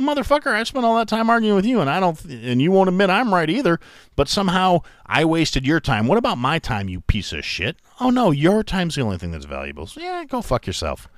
Motherfucker, 0.00 0.52
I 0.52 0.62
spent 0.64 0.84
all 0.84 0.96
that 0.96 1.08
time 1.08 1.28
arguing 1.28 1.54
with 1.54 1.66
you, 1.66 1.80
and 1.80 1.88
I 1.88 2.00
don't, 2.00 2.22
and 2.24 2.62
you 2.62 2.72
won't 2.72 2.88
admit 2.88 3.10
I'm 3.10 3.32
right 3.32 3.48
either. 3.48 3.78
But 4.16 4.28
somehow 4.28 4.80
I 5.06 5.24
wasted 5.24 5.66
your 5.66 5.80
time. 5.80 6.06
What 6.06 6.18
about 6.18 6.38
my 6.38 6.58
time, 6.58 6.88
you 6.88 7.02
piece 7.02 7.32
of 7.32 7.44
shit? 7.44 7.76
Oh 8.00 8.10
no, 8.10 8.30
your 8.30 8.62
time's 8.64 8.94
the 8.94 9.02
only 9.02 9.18
thing 9.18 9.30
that's 9.30 9.44
valuable. 9.44 9.86
So 9.86 10.00
yeah, 10.00 10.24
go 10.24 10.40
fuck 10.40 10.66
yourself. 10.66 11.08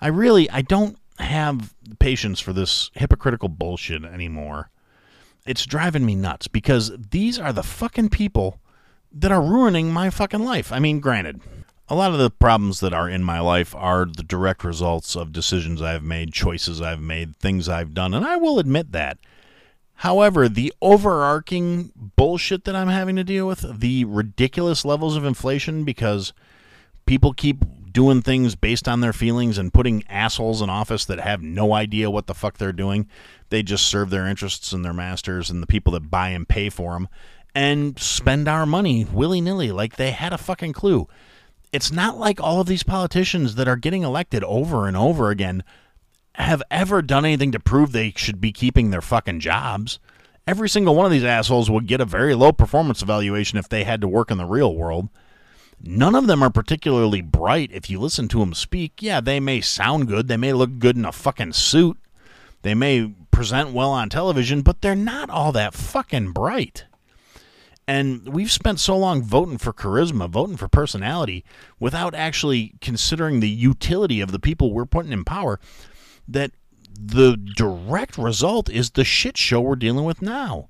I 0.00 0.08
really, 0.08 0.50
I 0.50 0.62
don't 0.62 0.98
have 1.18 1.74
patience 1.98 2.40
for 2.40 2.52
this 2.52 2.90
hypocritical 2.94 3.48
bullshit 3.48 4.04
anymore 4.04 4.70
it's 5.46 5.66
driving 5.66 6.04
me 6.06 6.14
nuts 6.14 6.48
because 6.48 6.92
these 7.10 7.38
are 7.38 7.52
the 7.52 7.62
fucking 7.62 8.10
people 8.10 8.60
that 9.12 9.32
are 9.32 9.42
ruining 9.42 9.92
my 9.92 10.10
fucking 10.10 10.44
life. 10.44 10.72
I 10.72 10.78
mean, 10.78 11.00
granted, 11.00 11.40
a 11.88 11.94
lot 11.94 12.12
of 12.12 12.18
the 12.18 12.30
problems 12.30 12.80
that 12.80 12.94
are 12.94 13.08
in 13.08 13.24
my 13.24 13.40
life 13.40 13.74
are 13.74 14.06
the 14.06 14.22
direct 14.22 14.62
results 14.62 15.16
of 15.16 15.32
decisions 15.32 15.82
I've 15.82 16.04
made, 16.04 16.32
choices 16.32 16.80
I've 16.80 17.00
made, 17.00 17.36
things 17.36 17.68
I've 17.68 17.94
done, 17.94 18.14
and 18.14 18.24
I 18.24 18.36
will 18.36 18.58
admit 18.58 18.92
that. 18.92 19.18
However, 19.96 20.48
the 20.48 20.72
overarching 20.80 21.92
bullshit 22.16 22.64
that 22.64 22.76
I'm 22.76 22.88
having 22.88 23.16
to 23.16 23.24
deal 23.24 23.46
with, 23.46 23.80
the 23.80 24.04
ridiculous 24.04 24.84
levels 24.84 25.16
of 25.16 25.24
inflation 25.24 25.84
because 25.84 26.32
people 27.06 27.34
keep 27.34 27.64
doing 27.92 28.22
things 28.22 28.54
based 28.54 28.88
on 28.88 29.00
their 29.00 29.12
feelings 29.12 29.58
and 29.58 29.72
putting 29.72 30.04
assholes 30.08 30.62
in 30.62 30.70
office 30.70 31.04
that 31.04 31.20
have 31.20 31.42
no 31.42 31.72
idea 31.72 32.10
what 32.10 32.26
the 32.26 32.34
fuck 32.34 32.58
they're 32.58 32.72
doing 32.72 33.08
they 33.50 33.62
just 33.62 33.86
serve 33.86 34.10
their 34.10 34.26
interests 34.26 34.72
and 34.72 34.84
their 34.84 34.94
masters 34.94 35.50
and 35.50 35.62
the 35.62 35.66
people 35.66 35.92
that 35.92 36.10
buy 36.10 36.28
and 36.30 36.48
pay 36.48 36.70
for 36.70 36.92
them 36.92 37.08
and 37.54 37.98
spend 37.98 38.48
our 38.48 38.64
money 38.64 39.04
willy 39.04 39.40
nilly 39.40 39.72
like 39.72 39.96
they 39.96 40.12
had 40.12 40.32
a 40.32 40.38
fucking 40.38 40.72
clue. 40.72 41.08
It's 41.72 41.92
not 41.92 42.18
like 42.18 42.40
all 42.40 42.60
of 42.60 42.66
these 42.66 42.82
politicians 42.82 43.56
that 43.56 43.68
are 43.68 43.76
getting 43.76 44.02
elected 44.02 44.42
over 44.44 44.88
and 44.88 44.96
over 44.96 45.30
again 45.30 45.62
have 46.34 46.62
ever 46.70 47.02
done 47.02 47.24
anything 47.24 47.52
to 47.52 47.60
prove 47.60 47.92
they 47.92 48.12
should 48.16 48.40
be 48.40 48.52
keeping 48.52 48.90
their 48.90 49.02
fucking 49.02 49.40
jobs. 49.40 49.98
Every 50.46 50.68
single 50.68 50.94
one 50.94 51.06
of 51.06 51.12
these 51.12 51.24
assholes 51.24 51.70
would 51.70 51.86
get 51.86 52.00
a 52.00 52.04
very 52.04 52.34
low 52.34 52.52
performance 52.52 53.02
evaluation 53.02 53.58
if 53.58 53.68
they 53.68 53.84
had 53.84 54.00
to 54.00 54.08
work 54.08 54.30
in 54.30 54.38
the 54.38 54.46
real 54.46 54.74
world. 54.74 55.08
None 55.82 56.14
of 56.14 56.26
them 56.26 56.42
are 56.42 56.50
particularly 56.50 57.22
bright 57.22 57.70
if 57.72 57.88
you 57.88 57.98
listen 57.98 58.28
to 58.28 58.40
them 58.40 58.54
speak. 58.54 59.02
Yeah, 59.02 59.20
they 59.20 59.40
may 59.40 59.60
sound 59.60 60.08
good, 60.08 60.28
they 60.28 60.36
may 60.36 60.52
look 60.52 60.78
good 60.78 60.96
in 60.96 61.04
a 61.04 61.12
fucking 61.12 61.54
suit, 61.54 61.96
they 62.62 62.74
may 62.74 63.14
present 63.30 63.72
well 63.72 63.90
on 63.90 64.10
television, 64.10 64.60
but 64.60 64.82
they're 64.82 64.94
not 64.94 65.30
all 65.30 65.52
that 65.52 65.72
fucking 65.72 66.32
bright. 66.32 66.84
And 67.88 68.28
we've 68.28 68.52
spent 68.52 68.78
so 68.78 68.96
long 68.96 69.22
voting 69.22 69.58
for 69.58 69.72
charisma, 69.72 70.28
voting 70.28 70.56
for 70.56 70.68
personality, 70.68 71.44
without 71.80 72.14
actually 72.14 72.74
considering 72.80 73.40
the 73.40 73.48
utility 73.48 74.20
of 74.20 74.30
the 74.30 74.38
people 74.38 74.72
we're 74.72 74.84
putting 74.84 75.12
in 75.12 75.24
power, 75.24 75.58
that 76.28 76.52
the 76.92 77.36
direct 77.56 78.18
result 78.18 78.68
is 78.68 78.90
the 78.90 79.04
shit 79.04 79.36
show 79.36 79.60
we're 79.60 79.74
dealing 79.74 80.04
with 80.04 80.20
now. 80.20 80.68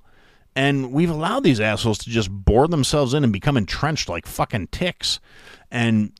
And 0.55 0.91
we've 0.91 1.09
allowed 1.09 1.43
these 1.43 1.61
assholes 1.61 1.97
to 1.99 2.09
just 2.09 2.29
bore 2.29 2.67
themselves 2.67 3.13
in 3.13 3.23
and 3.23 3.31
become 3.31 3.55
entrenched 3.55 4.09
like 4.09 4.25
fucking 4.25 4.67
ticks. 4.67 5.19
And 5.69 6.11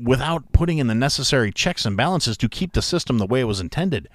without 0.00 0.52
putting 0.52 0.78
in 0.78 0.86
the 0.86 0.94
necessary 0.94 1.52
checks 1.52 1.86
and 1.86 1.96
balances 1.96 2.36
to 2.38 2.48
keep 2.48 2.72
the 2.72 2.82
system 2.82 3.18
the 3.18 3.26
way 3.26 3.40
it 3.40 3.44
was 3.44 3.60
intended. 3.60 4.08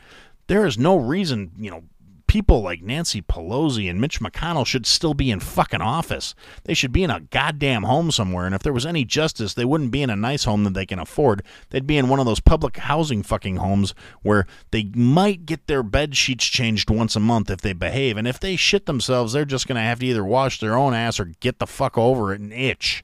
There 0.48 0.66
is 0.66 0.78
no 0.78 0.98
reason, 0.98 1.52
you 1.58 1.72
know, 1.72 1.84
people 2.28 2.62
like 2.62 2.82
Nancy 2.82 3.22
Pelosi 3.22 3.90
and 3.90 4.00
Mitch 4.00 4.20
McConnell 4.20 4.66
should 4.66 4.86
still 4.86 5.14
be 5.14 5.32
in 5.32 5.40
fucking 5.40 5.82
office. 5.82 6.36
They 6.66 6.74
should 6.74 6.92
be 6.92 7.04
in 7.04 7.10
a 7.10 7.22
goddamn 7.22 7.84
home 7.84 8.12
somewhere. 8.12 8.46
And 8.46 8.54
if 8.54 8.62
there 8.62 8.74
was 8.74 8.86
any 8.86 9.06
justice, 9.06 9.54
they 9.54 9.66
wouldn't 9.66 9.92
be 9.92 10.02
in 10.02 10.10
a 10.10 10.16
nice 10.16 10.44
home 10.44 10.64
that 10.66 10.74
they 10.74 10.86
can 10.86 11.00
afford. 11.00 11.42
They'd 11.70 11.88
be 11.88 11.98
in 11.98 12.10
one 12.10 12.20
of 12.20 12.26
those 12.26 12.40
public 12.40 12.78
housing 12.78 13.24
fucking 13.24 13.58
homes 13.58 13.96
where 14.22 14.46
they 14.72 14.92
might 14.94 15.46
get 15.46 15.68
their 15.68 15.84
bed 15.84 16.16
sheets 16.16 16.46
changed 16.46 16.90
once 16.90 17.16
a 17.16 17.22
month 17.22 17.50
if 17.50 17.62
they 17.62 17.74
behave. 17.74 18.18
And 18.18 18.28
if 18.28 18.40
they 18.40 18.56
shit 18.56 18.86
themselves, 18.86 19.34
they're 19.34 19.46
just 19.46 19.68
going 19.68 19.78
to 19.78 19.82
have 19.82 20.00
to 20.00 20.06
either 20.06 20.24
wash 20.24 20.60
their 20.60 20.76
own 20.76 20.94
ass 20.94 21.20
or 21.20 21.26
get 21.40 21.60
the 21.60 21.68
fuck 21.68 21.98
over 21.98 22.34
it 22.34 22.42
and 22.42 22.54
itch. 22.54 23.04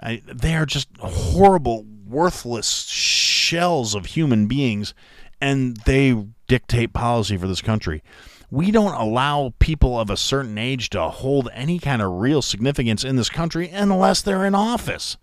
I, 0.00 0.20
they 0.26 0.56
are 0.56 0.66
just 0.66 0.88
horrible, 0.98 1.86
worthless 2.06 2.82
shells 2.88 3.94
of 3.94 4.06
human 4.06 4.46
beings 4.46 4.94
and 5.42 5.76
they 5.78 6.14
dictate 6.46 6.92
policy 6.92 7.36
for 7.36 7.48
this 7.48 7.60
country. 7.60 8.02
We 8.48 8.70
don't 8.70 8.94
allow 8.94 9.52
people 9.58 9.98
of 9.98 10.08
a 10.08 10.16
certain 10.16 10.56
age 10.56 10.88
to 10.90 11.08
hold 11.08 11.48
any 11.52 11.80
kind 11.80 12.00
of 12.00 12.12
real 12.12 12.42
significance 12.42 13.02
in 13.02 13.16
this 13.16 13.28
country 13.28 13.68
unless 13.68 14.22
they're 14.22 14.46
in 14.46 14.54
office. 14.54 15.16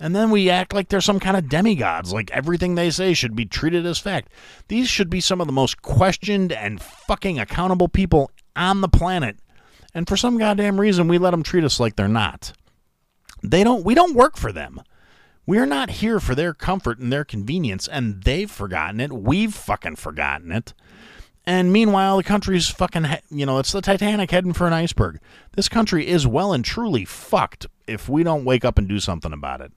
And 0.00 0.16
then 0.16 0.30
we 0.30 0.48
act 0.48 0.72
like 0.72 0.88
they're 0.88 1.00
some 1.02 1.20
kind 1.20 1.36
of 1.36 1.50
demigods, 1.50 2.12
like 2.12 2.30
everything 2.30 2.74
they 2.74 2.90
say 2.90 3.12
should 3.12 3.36
be 3.36 3.44
treated 3.44 3.84
as 3.84 3.98
fact. 3.98 4.30
These 4.68 4.88
should 4.88 5.10
be 5.10 5.20
some 5.20 5.42
of 5.42 5.46
the 5.46 5.52
most 5.52 5.82
questioned 5.82 6.52
and 6.52 6.82
fucking 6.82 7.38
accountable 7.38 7.88
people 7.88 8.30
on 8.54 8.80
the 8.80 8.88
planet. 8.88 9.38
And 9.92 10.08
for 10.08 10.16
some 10.16 10.38
goddamn 10.38 10.80
reason, 10.80 11.06
we 11.08 11.18
let 11.18 11.32
them 11.32 11.42
treat 11.42 11.64
us 11.64 11.78
like 11.80 11.96
they're 11.96 12.08
not. 12.08 12.52
They 13.42 13.62
don't, 13.62 13.84
we 13.84 13.94
don't 13.94 14.14
work 14.14 14.38
for 14.38 14.52
them. 14.52 14.80
We're 15.46 15.66
not 15.66 15.90
here 15.90 16.18
for 16.18 16.34
their 16.34 16.52
comfort 16.52 16.98
and 16.98 17.12
their 17.12 17.24
convenience, 17.24 17.86
and 17.86 18.24
they've 18.24 18.50
forgotten 18.50 19.00
it. 19.00 19.12
We've 19.12 19.54
fucking 19.54 19.96
forgotten 19.96 20.50
it. 20.50 20.74
And 21.44 21.72
meanwhile, 21.72 22.16
the 22.16 22.24
country's 22.24 22.68
fucking, 22.68 23.06
you 23.30 23.46
know, 23.46 23.60
it's 23.60 23.70
the 23.70 23.80
Titanic 23.80 24.32
heading 24.32 24.52
for 24.52 24.66
an 24.66 24.72
iceberg. 24.72 25.20
This 25.54 25.68
country 25.68 26.08
is 26.08 26.26
well 26.26 26.52
and 26.52 26.64
truly 26.64 27.04
fucked 27.04 27.66
if 27.86 28.08
we 28.08 28.24
don't 28.24 28.44
wake 28.44 28.64
up 28.64 28.78
and 28.78 28.88
do 28.88 28.98
something 28.98 29.32
about 29.32 29.60
it. 29.60 29.72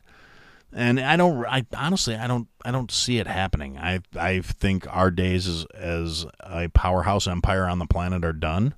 And 0.73 0.99
I 0.99 1.15
don't, 1.15 1.45
I 1.45 1.65
honestly, 1.77 2.15
I 2.15 2.25
don't, 2.25 2.47
I 2.65 2.71
don't 2.71 2.91
see 2.91 3.19
it 3.19 3.27
happening. 3.27 3.77
I, 3.77 3.99
I 4.15 4.41
think 4.41 4.87
our 4.89 5.11
days 5.11 5.47
as, 5.47 5.65
as 5.75 6.25
a 6.39 6.69
powerhouse 6.69 7.27
empire 7.27 7.65
on 7.65 7.77
the 7.77 7.85
planet 7.85 8.25
are 8.25 8.33
done 8.33 8.73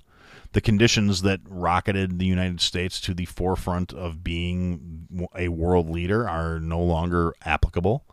the 0.52 0.60
conditions 0.60 1.22
that 1.22 1.40
rocketed 1.48 2.18
the 2.18 2.26
United 2.26 2.60
States 2.60 3.00
to 3.02 3.14
the 3.14 3.24
forefront 3.24 3.92
of 3.92 4.22
being 4.22 5.28
a 5.34 5.48
world 5.48 5.88
leader 5.88 6.28
are 6.28 6.60
no 6.60 6.80
longer 6.80 7.34
applicable. 7.44 8.04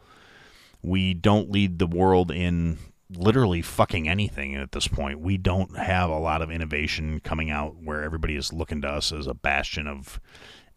We 0.82 1.14
don't 1.14 1.52
lead 1.52 1.80
the 1.80 1.88
world 1.88 2.32
in 2.32 2.78
literally 3.12 3.62
fucking 3.62 4.08
anything 4.08 4.56
at 4.56 4.72
this 4.72 4.88
point. 4.88 5.20
We 5.20 5.38
don't 5.38 5.76
have 5.78 6.10
a 6.10 6.20
lot 6.20 6.42
of 6.42 6.52
innovation 6.52 7.20
coming 7.20 7.50
out 7.50 7.76
where 7.84 8.04
everybody 8.04 8.36
is 8.36 8.54
looking 8.54 8.82
to 8.84 8.88
us 8.88 9.12
as 9.12 9.28
a 9.28 9.34
bastion 9.34 9.88
of 9.88 10.22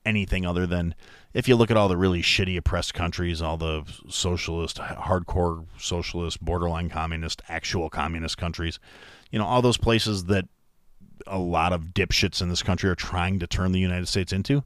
anything 0.04 0.44
other 0.44 0.66
than 0.66 0.94
if 1.32 1.46
you 1.46 1.54
look 1.54 1.70
at 1.70 1.76
all 1.76 1.88
the 1.88 1.96
really 1.96 2.22
shitty 2.22 2.56
oppressed 2.56 2.92
countries, 2.94 3.40
all 3.40 3.56
the 3.56 3.84
socialist, 4.08 4.78
hardcore 4.78 5.64
socialist, 5.78 6.44
borderline 6.44 6.88
communist, 6.88 7.40
actual 7.48 7.88
communist 7.88 8.36
countries, 8.36 8.80
you 9.30 9.38
know, 9.38 9.46
all 9.46 9.62
those 9.62 9.76
places 9.76 10.24
that 10.24 10.46
a 11.26 11.38
lot 11.38 11.72
of 11.72 11.86
dipshits 11.94 12.40
in 12.40 12.48
this 12.48 12.62
country 12.62 12.90
are 12.90 12.94
trying 12.94 13.38
to 13.38 13.46
turn 13.46 13.72
the 13.72 13.80
United 13.80 14.08
States 14.08 14.32
into. 14.32 14.64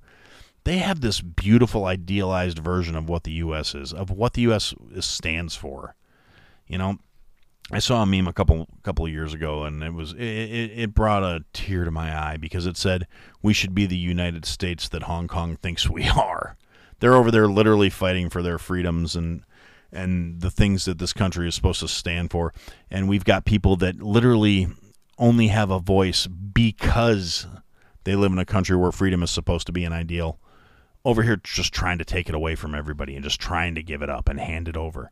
They 0.65 0.79
have 0.79 1.01
this 1.01 1.21
beautiful 1.21 1.85
idealized 1.85 2.59
version 2.59 2.97
of 2.97 3.09
what 3.09 3.25
the 3.25 3.33
U.S. 3.33 3.75
is, 3.75 3.93
of 3.93 4.11
what 4.11 4.33
the 4.33 4.43
U.S. 4.43 4.75
stands 4.99 5.55
for. 5.55 5.95
You 6.67 6.79
know, 6.79 6.99
I 7.71 7.81
saw 7.81 8.03
a 8.03 8.07
meme 8.07 8.29
a 8.29 8.33
couple 8.33 8.69
couple 8.83 9.09
years 9.09 9.35
ago, 9.35 9.65
and 9.65 9.83
it 9.83 9.93
was 9.93 10.13
it, 10.13 10.21
it 10.21 10.95
brought 10.95 11.25
a 11.25 11.45
tear 11.53 11.85
to 11.85 11.91
my 11.91 12.17
eye 12.17 12.37
because 12.37 12.67
it 12.67 12.77
said 12.77 13.09
we 13.43 13.53
should 13.53 13.75
be 13.75 13.87
the 13.87 13.97
United 13.97 14.45
States 14.45 14.89
that 14.89 15.05
Hong 15.05 15.27
Kong 15.27 15.57
thinks 15.57 15.91
we 15.91 16.09
are. 16.17 16.57
They're 17.01 17.15
over 17.15 17.31
there 17.31 17.49
literally 17.49 17.91
fighting 17.91 18.31
for 18.31 18.43
their 18.43 18.59
freedoms 18.59 19.17
and 19.17 19.43
and 19.93 20.41
the 20.41 20.51
things 20.51 20.85
that 20.85 20.99
this 20.99 21.13
country 21.13 21.49
is 21.49 21.55
supposed 21.55 21.81
to 21.81 21.89
stand 21.89 22.31
for, 22.31 22.53
and 22.91 23.09
we've 23.09 23.25
got 23.25 23.45
people 23.45 23.77
that 23.77 24.01
literally 24.01 24.69
only 25.19 25.49
have 25.49 25.71
a 25.71 25.79
voice 25.79 26.27
because 26.27 27.47
they 28.05 28.15
live 28.15 28.33
in 28.33 28.39
a 28.39 28.45
country 28.45 28.77
where 28.77 28.93
freedom 28.93 29.23
is 29.23 29.31
supposed 29.31 29.67
to 29.67 29.73
be 29.73 29.85
an 29.85 29.93
ideal 29.93 30.39
over 31.05 31.23
here 31.23 31.37
just 31.37 31.73
trying 31.73 31.99
to 31.99 32.05
take 32.05 32.29
it 32.29 32.35
away 32.35 32.55
from 32.55 32.75
everybody 32.75 33.15
and 33.15 33.25
just 33.25 33.41
trying 33.41 33.75
to 33.75 33.83
give 33.83 34.03
it 34.03 34.11
up 34.11 34.29
and 34.29 34.41
hand 34.41 34.69
it 34.69 34.77
over. 34.77 35.11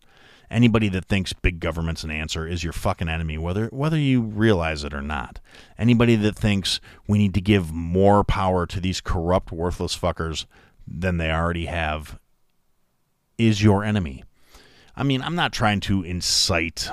Anybody 0.51 0.89
that 0.89 1.07
thinks 1.07 1.33
big 1.33 1.61
government's 1.61 2.05
an 2.05 2.11
answer 2.11 2.47
is 2.47 2.63
your 2.63 2.73
fucking 2.73 3.09
enemy, 3.09 3.39
whether 3.39 3.67
whether 3.69 3.97
you 3.97 4.21
realize 4.21 4.85
it 4.85 4.93
or 4.93 5.01
not. 5.01 5.41
Anybody 5.79 6.17
that 6.17 6.37
thinks 6.37 6.81
we 7.09 7.19
need 7.19 7.33
to 7.35 7.41
give 7.41 7.73
more 7.73 8.25
power 8.25 8.67
to 8.67 8.81
these 8.81 9.01
corrupt, 9.01 9.53
worthless 9.53 9.97
fuckers 9.97 10.47
than 10.87 11.17
they 11.17 11.31
already 11.31 11.67
have 11.67 12.19
is 13.39 13.63
your 13.63 13.85
enemy. 13.85 14.25
I 14.97 15.03
mean, 15.03 15.23
I'm 15.23 15.35
not 15.35 15.53
trying 15.53 15.81
to 15.81 16.03
incite 16.03 16.89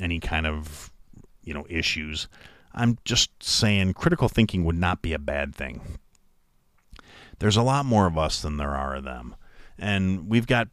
any 0.00 0.20
kind 0.20 0.46
of, 0.46 0.90
you 1.46 1.54
know, 1.54 1.64
issues. 1.70 2.28
I'm 2.74 2.98
just 3.06 3.42
saying 3.42 3.94
critical 3.94 4.28
thinking 4.28 4.64
would 4.64 4.76
not 4.76 5.00
be 5.00 5.14
a 5.14 5.18
bad 5.18 5.54
thing. 5.54 5.98
There's 7.38 7.56
a 7.56 7.62
lot 7.62 7.86
more 7.86 8.06
of 8.06 8.18
us 8.18 8.42
than 8.42 8.58
there 8.58 8.74
are 8.74 8.96
of 8.96 9.04
them. 9.04 9.34
And 9.78 10.28
we've 10.28 10.46
got 10.46 10.68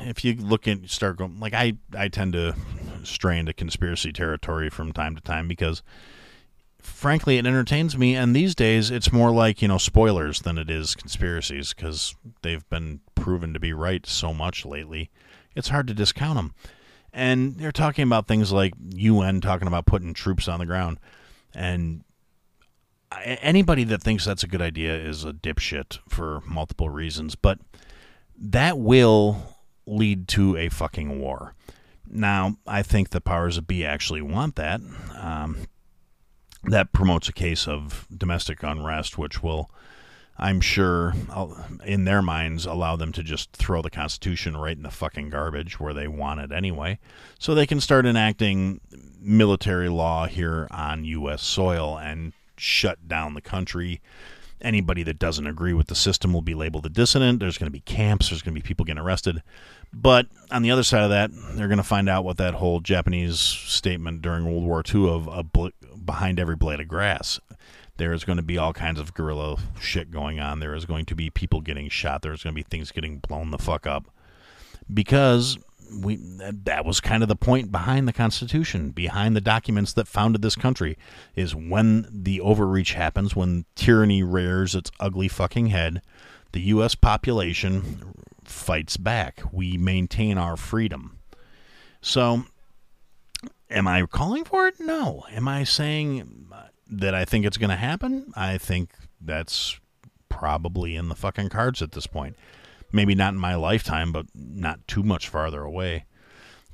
if 0.00 0.24
you 0.24 0.34
look 0.34 0.66
at 0.68 0.88
start 0.88 1.16
going 1.16 1.38
like 1.40 1.54
I 1.54 1.74
I 1.96 2.08
tend 2.08 2.32
to 2.34 2.54
stray 3.02 3.38
into 3.38 3.52
conspiracy 3.52 4.12
territory 4.12 4.70
from 4.70 4.92
time 4.92 5.14
to 5.16 5.22
time 5.22 5.48
because 5.48 5.82
frankly 6.80 7.38
it 7.38 7.46
entertains 7.46 7.96
me 7.96 8.14
and 8.14 8.34
these 8.34 8.54
days 8.54 8.90
it's 8.90 9.12
more 9.12 9.30
like 9.30 9.62
you 9.62 9.68
know 9.68 9.78
spoilers 9.78 10.40
than 10.40 10.58
it 10.58 10.70
is 10.70 10.94
conspiracies 10.94 11.74
because 11.74 12.14
they've 12.42 12.68
been 12.68 13.00
proven 13.14 13.52
to 13.52 13.60
be 13.60 13.72
right 13.72 14.06
so 14.06 14.32
much 14.32 14.64
lately 14.64 15.10
it's 15.54 15.68
hard 15.68 15.86
to 15.86 15.94
discount 15.94 16.36
them 16.36 16.54
and 17.12 17.56
they're 17.56 17.72
talking 17.72 18.04
about 18.04 18.26
things 18.26 18.52
like 18.52 18.72
UN 18.90 19.40
talking 19.40 19.68
about 19.68 19.86
putting 19.86 20.14
troops 20.14 20.48
on 20.48 20.58
the 20.58 20.66
ground 20.66 20.98
and 21.54 22.04
anybody 23.24 23.84
that 23.84 24.02
thinks 24.02 24.24
that's 24.24 24.42
a 24.42 24.48
good 24.48 24.60
idea 24.62 24.94
is 24.94 25.24
a 25.24 25.32
dipshit 25.32 25.98
for 26.08 26.42
multiple 26.46 26.90
reasons 26.90 27.34
but 27.34 27.58
that 28.36 28.78
will 28.78 29.56
lead 29.88 30.28
to 30.28 30.56
a 30.56 30.68
fucking 30.68 31.18
war. 31.18 31.54
Now, 32.06 32.56
I 32.66 32.82
think 32.82 33.10
the 33.10 33.20
powers 33.20 33.56
that 33.56 33.66
be 33.66 33.84
actually 33.84 34.22
want 34.22 34.56
that. 34.56 34.80
Um, 35.16 35.66
that 36.64 36.92
promotes 36.92 37.28
a 37.28 37.32
case 37.32 37.68
of 37.68 38.06
domestic 38.14 38.62
unrest, 38.62 39.16
which 39.16 39.42
will, 39.42 39.70
I'm 40.38 40.60
sure, 40.60 41.14
uh, 41.30 41.48
in 41.84 42.04
their 42.04 42.22
minds, 42.22 42.64
allow 42.64 42.96
them 42.96 43.12
to 43.12 43.22
just 43.22 43.52
throw 43.52 43.82
the 43.82 43.90
Constitution 43.90 44.56
right 44.56 44.76
in 44.76 44.84
the 44.84 44.90
fucking 44.90 45.30
garbage 45.30 45.80
where 45.80 45.92
they 45.92 46.06
want 46.06 46.40
it 46.40 46.52
anyway, 46.52 46.98
so 47.38 47.54
they 47.54 47.66
can 47.66 47.80
start 47.80 48.06
enacting 48.06 48.80
military 49.20 49.88
law 49.88 50.26
here 50.26 50.68
on 50.70 51.04
U.S. 51.04 51.42
soil 51.42 51.98
and 51.98 52.32
shut 52.56 53.08
down 53.08 53.34
the 53.34 53.40
country 53.40 54.00
anybody 54.60 55.02
that 55.04 55.18
doesn't 55.18 55.46
agree 55.46 55.72
with 55.72 55.86
the 55.86 55.94
system 55.94 56.32
will 56.32 56.42
be 56.42 56.54
labeled 56.54 56.86
a 56.86 56.88
dissident. 56.88 57.40
There's 57.40 57.58
going 57.58 57.68
to 57.68 57.72
be 57.72 57.80
camps. 57.80 58.30
There's 58.30 58.42
going 58.42 58.54
to 58.54 58.60
be 58.60 58.66
people 58.66 58.84
getting 58.84 59.02
arrested. 59.02 59.42
But 59.92 60.26
on 60.50 60.62
the 60.62 60.70
other 60.70 60.82
side 60.82 61.04
of 61.04 61.10
that, 61.10 61.30
they're 61.54 61.68
going 61.68 61.78
to 61.78 61.84
find 61.84 62.08
out 62.08 62.24
what 62.24 62.36
that 62.38 62.54
whole 62.54 62.80
Japanese 62.80 63.38
statement 63.40 64.22
during 64.22 64.44
World 64.44 64.64
War 64.64 64.82
II 64.94 65.08
of 65.08 65.52
bl- 65.52 65.68
behind 66.04 66.38
every 66.38 66.56
blade 66.56 66.80
of 66.80 66.88
grass. 66.88 67.40
There 67.98 68.12
is 68.12 68.24
going 68.24 68.38
to 68.38 68.42
be 68.42 68.58
all 68.58 68.72
kinds 68.72 68.98
of 68.98 69.12
guerrilla 69.12 69.58
shit 69.80 70.10
going 70.10 70.40
on. 70.40 70.60
There 70.60 70.74
is 70.74 70.86
going 70.86 71.04
to 71.06 71.14
be 71.14 71.30
people 71.30 71.60
getting 71.60 71.88
shot. 71.88 72.22
There's 72.22 72.42
going 72.42 72.54
to 72.54 72.58
be 72.58 72.62
things 72.68 72.90
getting 72.90 73.18
blown 73.18 73.50
the 73.50 73.58
fuck 73.58 73.86
up 73.86 74.06
because 74.92 75.58
we 75.92 76.16
that 76.16 76.84
was 76.84 77.00
kind 77.00 77.22
of 77.22 77.28
the 77.28 77.36
point 77.36 77.72
behind 77.72 78.06
the 78.06 78.12
Constitution, 78.12 78.90
behind 78.90 79.34
the 79.34 79.40
documents 79.40 79.92
that 79.94 80.08
founded 80.08 80.42
this 80.42 80.56
country, 80.56 80.96
is 81.34 81.54
when 81.54 82.06
the 82.10 82.40
overreach 82.40 82.94
happens, 82.94 83.34
when 83.34 83.64
tyranny 83.74 84.22
rears 84.22 84.74
its 84.74 84.90
ugly 85.00 85.28
fucking 85.28 85.66
head, 85.66 86.02
the 86.52 86.60
U.S. 86.60 86.94
population 86.94 88.14
fights 88.44 88.96
back. 88.96 89.40
We 89.52 89.76
maintain 89.76 90.38
our 90.38 90.56
freedom. 90.56 91.18
So, 92.00 92.44
am 93.70 93.88
I 93.88 94.04
calling 94.06 94.44
for 94.44 94.66
it? 94.68 94.78
No. 94.78 95.24
Am 95.30 95.48
I 95.48 95.64
saying 95.64 96.47
that 96.90 97.14
I 97.14 97.24
think 97.24 97.44
it's 97.44 97.58
going 97.58 97.70
to 97.70 97.76
happen? 97.76 98.32
I 98.34 98.58
think 98.58 98.90
that's 99.20 99.78
probably 100.28 100.96
in 100.96 101.08
the 101.08 101.14
fucking 101.14 101.48
cards 101.48 101.82
at 101.82 101.92
this 101.92 102.06
point. 102.06 102.36
Maybe 102.92 103.14
not 103.14 103.34
in 103.34 103.40
my 103.40 103.54
lifetime, 103.54 104.12
but 104.12 104.26
not 104.34 104.86
too 104.86 105.02
much 105.02 105.28
farther 105.28 105.62
away. 105.62 106.04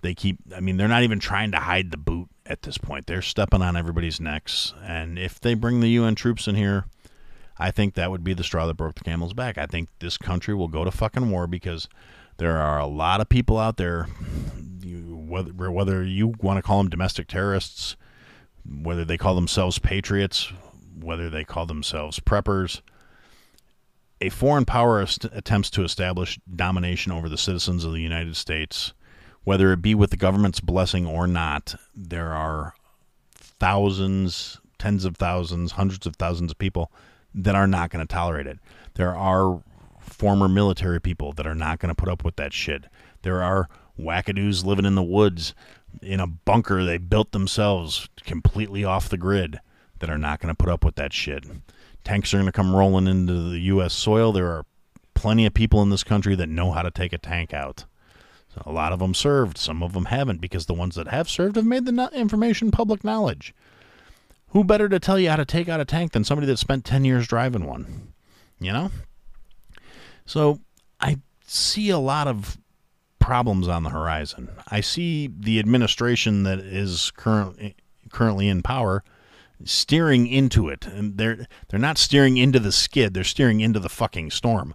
They 0.03 0.15
keep, 0.15 0.39
I 0.55 0.61
mean, 0.61 0.77
they're 0.77 0.87
not 0.87 1.03
even 1.03 1.19
trying 1.19 1.51
to 1.53 1.59
hide 1.59 1.91
the 1.91 1.97
boot 1.97 2.29
at 2.47 2.63
this 2.63 2.79
point. 2.79 3.07
They're 3.07 3.23
stepping 3.23 3.63
on 3.63 3.77
everybody's 3.77 4.21
necks. 4.21 4.75
And 4.83 5.19
if 5.19 5.41
they 5.41 5.55
bring 5.55 5.81
the 5.81 5.89
UN 5.91 6.15
troops 6.15 6.47
in 6.47 6.55
here, 6.55 6.85
I 7.59 7.71
think 7.71 7.95
that 7.95 8.11
would 8.11 8.23
be 8.23 8.35
the 8.35 8.45
straw 8.45 8.67
that 8.67 8.77
broke 8.77 8.97
the 8.97 9.05
camel's 9.05 9.33
back. 9.33 9.59
I 9.59 9.67
think 9.67 9.89
this 10.01 10.19
country 10.19 10.55
will 10.55 10.69
go 10.69 10.85
to 10.85 10.91
fucking 10.91 11.31
war 11.31 11.47
because 11.47 11.89
there 12.37 12.59
are 12.59 12.79
a 12.79 12.87
lot 12.87 13.21
of 13.21 13.29
people 13.29 13.59
out 13.59 13.77
there, 13.77 14.05
whether, 14.85 15.71
whether 15.71 16.05
you 16.05 16.35
want 16.41 16.59
to 16.59 16.63
call 16.63 16.79
them 16.79 16.91
domestic 16.91 17.29
terrorists, 17.29 17.97
whether 18.69 19.05
they 19.05 19.19
call 19.19 19.35
themselves 19.35 19.79
patriots, 19.79 20.53
whether 20.99 21.29
they 21.29 21.45
call 21.45 21.67
themselves 21.67 22.21
preppers, 22.21 22.81
a 24.21 24.31
foreign 24.31 24.65
power 24.65 25.05
attempts 25.33 25.71
to 25.71 25.85
establish 25.85 26.39
domination 26.55 27.13
over 27.13 27.29
the 27.29 27.37
citizens 27.37 27.85
of 27.85 27.93
the 27.93 28.01
United 28.01 28.37
States, 28.37 28.93
whether 29.43 29.73
it 29.73 29.83
be 29.83 29.95
with 29.95 30.11
the 30.11 30.17
government's 30.17 30.61
blessing 30.61 31.07
or 31.07 31.27
not, 31.27 31.75
there 31.95 32.33
are 32.33 32.75
thousands, 33.35 34.61
tens 34.79 35.05
of 35.05 35.17
thousands, 35.17 35.73
hundreds 35.73 36.07
of 36.07 36.17
thousands 36.17 36.51
of 36.53 36.59
people 36.59 36.91
that 37.35 37.55
are 37.55 37.67
not 37.67 37.91
going 37.91 38.07
to 38.07 38.13
tolerate 38.13 38.47
it. 38.47 38.59
There 38.95 39.15
are 39.15 39.63
former 40.01 40.49
military 40.49 41.01
people 41.01 41.33
that 41.33 41.47
are 41.47 41.55
not 41.55 41.79
going 41.79 41.89
to 41.89 41.95
put 41.95 42.09
up 42.09 42.25
with 42.25 42.37
that 42.37 42.53
shit. 42.53 42.85
There 43.23 43.43
are 43.43 43.69
wackadoos 43.99 44.65
living 44.65 44.85
in 44.85 44.95
the 44.95 45.03
woods 45.03 45.55
in 46.03 46.21
a 46.21 46.27
bunker 46.27 46.85
they 46.85 46.99
built 46.99 47.33
themselves 47.33 48.09
completely 48.25 48.85
off 48.85 49.09
the 49.09 49.17
grid 49.17 49.61
that 49.99 50.11
are 50.11 50.19
not 50.19 50.41
going 50.41 50.55
to 50.55 50.57
put 50.57 50.71
up 50.71 50.85
with 50.85 50.97
that 50.97 51.13
shit 51.13 51.45
tanks 52.05 52.33
are 52.33 52.37
going 52.37 52.47
to 52.47 52.53
come 52.53 52.77
rolling 52.77 53.07
into 53.07 53.51
the 53.51 53.59
U.S. 53.61 53.95
soil. 53.95 54.31
There 54.31 54.47
are 54.47 54.65
plenty 55.15 55.47
of 55.47 55.55
people 55.55 55.83
in 55.83 55.91
this 55.91 56.05
country 56.05 56.35
that 56.37 56.49
know 56.49 56.71
how 56.71 56.83
to 56.83 56.91
take 56.91 57.13
a 57.13 57.19
tank 57.19 57.53
out. 57.53 57.87
So 58.55 58.63
a 58.67 58.73
lot 58.73 58.93
of 58.93 59.01
them 59.01 59.15
served, 59.15 59.59
some 59.59 59.83
of 59.83 59.95
them 59.95 60.05
haven't, 60.07 60.41
because 60.41 60.67
the 60.67 60.75
ones 60.75 60.95
that 60.95 61.09
have 61.09 61.29
served 61.29 61.57
have 61.57 61.65
made 61.65 61.87
the 61.87 62.11
information 62.13 62.71
public 62.71 63.03
knowledge. 63.03 63.53
Who 64.51 64.63
better 64.63 64.89
to 64.89 65.01
tell 65.01 65.19
you 65.19 65.31
how 65.31 65.37
to 65.37 65.45
take 65.45 65.69
out 65.69 65.81
a 65.81 65.85
tank 65.85 66.13
than 66.13 66.23
somebody 66.23 66.47
that 66.47 66.59
spent 66.59 66.85
10 66.85 67.05
years 67.05 67.27
driving 67.27 67.65
one? 67.65 68.13
You 68.61 68.73
know? 68.73 68.91
So 70.25 70.61
I 71.01 71.19
see 71.45 71.91
a 71.91 71.99
lot 71.99 72.29
of 72.29 72.57
problems 73.25 73.69
on 73.69 73.85
the 73.85 73.89
horizon. 73.89 74.51
I 74.69 74.83
see 74.83 75.31
the 75.35 75.59
administration 75.59 76.43
that 76.43 76.59
is 76.59 77.11
current, 77.17 77.75
currently 78.11 78.49
in 78.49 78.63
power 78.63 79.03
steering 79.65 80.27
into 80.27 80.69
it. 80.69 80.87
And 80.87 81.17
they're 81.17 81.47
they're 81.69 81.81
not 81.81 81.97
steering 81.97 82.37
into 82.37 82.61
the 82.61 82.71
skid, 82.71 83.15
they're 83.15 83.25
steering 83.25 83.61
into 83.61 83.81
the 83.81 83.89
fucking 83.89 84.31
storm. 84.31 84.75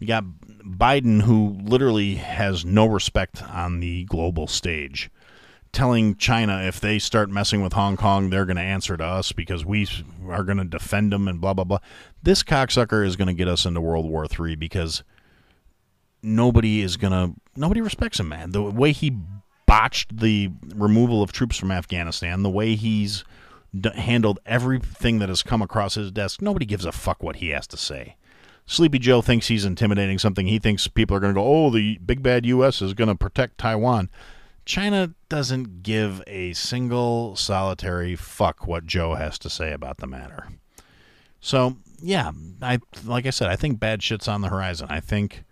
You 0.00 0.08
got 0.08 0.24
Biden 0.64 1.22
who 1.22 1.56
literally 1.62 2.16
has 2.16 2.64
no 2.64 2.84
respect 2.84 3.44
on 3.44 3.78
the 3.78 4.04
global 4.06 4.48
stage. 4.48 5.08
Telling 5.70 6.16
China 6.16 6.62
if 6.62 6.80
they 6.80 6.98
start 6.98 7.30
messing 7.30 7.62
with 7.62 7.74
Hong 7.74 7.96
Kong, 7.96 8.28
they're 8.28 8.44
going 8.44 8.56
to 8.56 8.62
answer 8.62 8.96
to 8.96 9.04
us 9.04 9.30
because 9.30 9.64
we 9.64 9.88
are 10.28 10.42
going 10.42 10.58
to 10.58 10.64
defend 10.64 11.12
them 11.12 11.28
and 11.28 11.40
blah, 11.40 11.54
blah, 11.54 11.64
blah. 11.64 11.78
This 12.24 12.42
cocksucker 12.42 13.06
is 13.06 13.14
going 13.14 13.28
to 13.28 13.34
get 13.34 13.46
us 13.46 13.64
into 13.64 13.80
World 13.80 14.10
War 14.10 14.26
III 14.26 14.56
because 14.56 15.04
nobody 16.24 16.80
is 16.80 16.96
to, 16.96 17.34
nobody 17.54 17.80
respects 17.80 18.18
him, 18.18 18.28
man. 18.28 18.50
The 18.50 18.62
way 18.62 18.92
he 18.92 19.16
botched 19.66 20.16
the 20.18 20.50
removal 20.74 21.22
of 21.22 21.32
troops 21.32 21.56
from 21.56 21.70
Afghanistan, 21.70 22.42
the 22.42 22.50
way 22.50 22.74
he's 22.74 23.24
d- 23.78 23.90
handled 23.94 24.38
everything 24.46 25.18
that 25.20 25.28
has 25.28 25.42
come 25.42 25.62
across 25.62 25.94
his 25.94 26.10
desk. 26.10 26.42
Nobody 26.42 26.66
gives 26.66 26.84
a 26.84 26.92
fuck 26.92 27.22
what 27.22 27.36
he 27.36 27.50
has 27.50 27.66
to 27.68 27.76
say. 27.76 28.16
Sleepy 28.66 28.98
Joe 28.98 29.20
thinks 29.20 29.48
he's 29.48 29.64
intimidating 29.64 30.18
something. 30.18 30.46
He 30.46 30.58
thinks 30.58 30.88
people 30.88 31.16
are 31.16 31.20
going 31.20 31.34
to 31.34 31.40
go, 31.40 31.46
oh, 31.46 31.70
the 31.70 31.98
big 31.98 32.22
bad 32.22 32.46
U.S. 32.46 32.80
is 32.80 32.94
going 32.94 33.08
to 33.08 33.14
protect 33.14 33.58
Taiwan. 33.58 34.10
China 34.64 35.12
doesn't 35.28 35.82
give 35.82 36.22
a 36.26 36.54
single 36.54 37.36
solitary 37.36 38.16
fuck 38.16 38.66
what 38.66 38.86
Joe 38.86 39.14
has 39.14 39.38
to 39.40 39.50
say 39.50 39.72
about 39.72 39.98
the 39.98 40.06
matter. 40.06 40.48
So, 41.40 41.76
yeah, 42.00 42.32
I 42.62 42.78
like 43.04 43.26
I 43.26 43.30
said, 43.30 43.50
I 43.50 43.56
think 43.56 43.78
bad 43.78 44.02
shit's 44.02 44.28
on 44.28 44.40
the 44.40 44.48
horizon. 44.48 44.86
I 44.88 45.00
think 45.00 45.44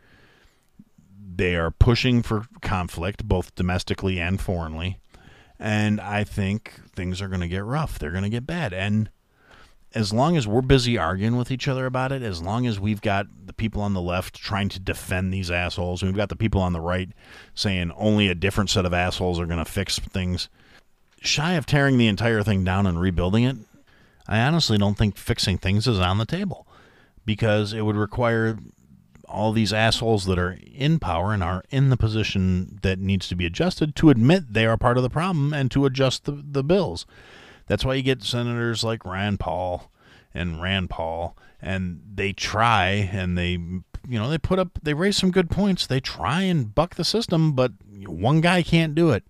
they 1.37 1.57
are 1.57 1.71
pushing 1.71 2.23
for 2.23 2.47
conflict, 2.61 3.27
both 3.27 3.55
domestically 3.55 4.21
and 4.21 4.41
foreignly. 4.41 4.99
And 5.59 6.01
I 6.01 6.25
think 6.25 6.75
things 6.95 7.23
are 7.23 7.29
going 7.29 7.41
to 7.41 7.49
get 7.49 7.65
rough. 7.65 7.99
They're 7.99 8.11
going 8.11 8.25
to 8.25 8.29
get 8.29 8.47
bad. 8.47 8.73
And 8.73 9.11
as 9.95 10.13
long 10.13 10.37
as 10.37 10.47
we're 10.47 10.63
busy 10.63 10.99
arguing 10.99 11.37
with 11.37 11.51
each 11.51 11.69
other 11.69 11.87
about 11.87 12.13
it, 12.13 12.23
as 12.23 12.43
long 12.43 12.67
as 12.67 12.81
we've 12.81 13.01
got 13.01 13.27
the 13.47 13.53
people 13.53 13.83
on 13.83 13.95
the 13.95 14.01
left 14.01 14.35
trying 14.35 14.69
to 14.71 14.81
defend 14.81 15.33
these 15.33 15.51
assholes, 15.51 16.03
and 16.03 16.11
we've 16.11 16.17
got 16.17 16.31
the 16.31 16.37
people 16.37 16.61
on 16.61 16.73
the 16.73 16.81
right 16.81 17.11
saying 17.55 17.93
only 17.97 18.29
a 18.29 18.35
different 18.35 18.71
set 18.71 18.87
of 18.87 18.95
assholes 18.95 19.39
are 19.39 19.47
going 19.47 19.59
to 19.59 19.71
fix 19.71 19.99
things, 19.99 20.49
shy 21.21 21.53
of 21.55 21.67
tearing 21.67 21.99
the 21.99 22.09
entire 22.09 22.43
thing 22.43 22.65
down 22.65 22.87
and 22.87 23.01
rebuilding 23.01 23.45
it, 23.45 23.57
I 24.27 24.41
honestly 24.41 24.79
don't 24.79 24.97
think 24.97 25.17
fixing 25.17 25.59
things 25.59 25.87
is 25.87 25.99
on 25.99 26.19
the 26.19 26.27
table 26.27 26.67
because 27.25 27.73
it 27.73 27.83
would 27.83 27.97
require 27.97 28.57
all 29.33 29.53
these 29.53 29.73
assholes 29.73 30.27
that 30.27 30.39
are 30.39 30.59
in 30.75 30.99
power 30.99 31.33
and 31.33 31.43
are 31.43 31.65
in 31.71 31.91
the 31.91 31.97
position 31.97 32.79
that 32.83 32.99
needs 32.99 33.29
to 33.29 33.35
be 33.35 33.47
adjusted 33.47 33.97
to 33.97 34.11
admit 34.11 34.53
they 34.53 34.67
are 34.67 34.77
part 34.77 34.97
of 34.97 35.03
the 35.03 35.11
problem 35.11 35.53
and 35.53 35.71
to 35.71 35.87
adjust 35.87 36.25
the, 36.25 36.43
the 36.45 36.63
bills. 36.63 37.07
That's 37.67 37.85
why 37.85 37.95
you 37.95 38.03
get 38.03 38.23
senators 38.23 38.85
like 38.85 39.05
Ron 39.05 39.39
Paul 39.39 39.91
and 40.35 40.61
Rand 40.61 40.91
Paul, 40.91 41.37
and 41.61 42.01
they 42.15 42.33
try 42.33 43.11
and 43.13 43.37
they, 43.37 43.53
you 43.53 44.19
know, 44.19 44.29
they 44.29 44.39
put 44.39 44.59
up, 44.59 44.79
they 44.83 44.95
raise 44.95 45.17
some 45.17 45.31
good 45.31 45.51
points. 45.51 45.87
They 45.87 46.01
try 46.01 46.43
and 46.43 46.75
buck 46.75 46.97
the 46.97 47.05
system, 47.05 47.53
but 47.53 47.73
one 48.07 48.41
guy 48.41 48.63
can't 48.63 48.95
do 48.95 49.11
it. 49.11 49.25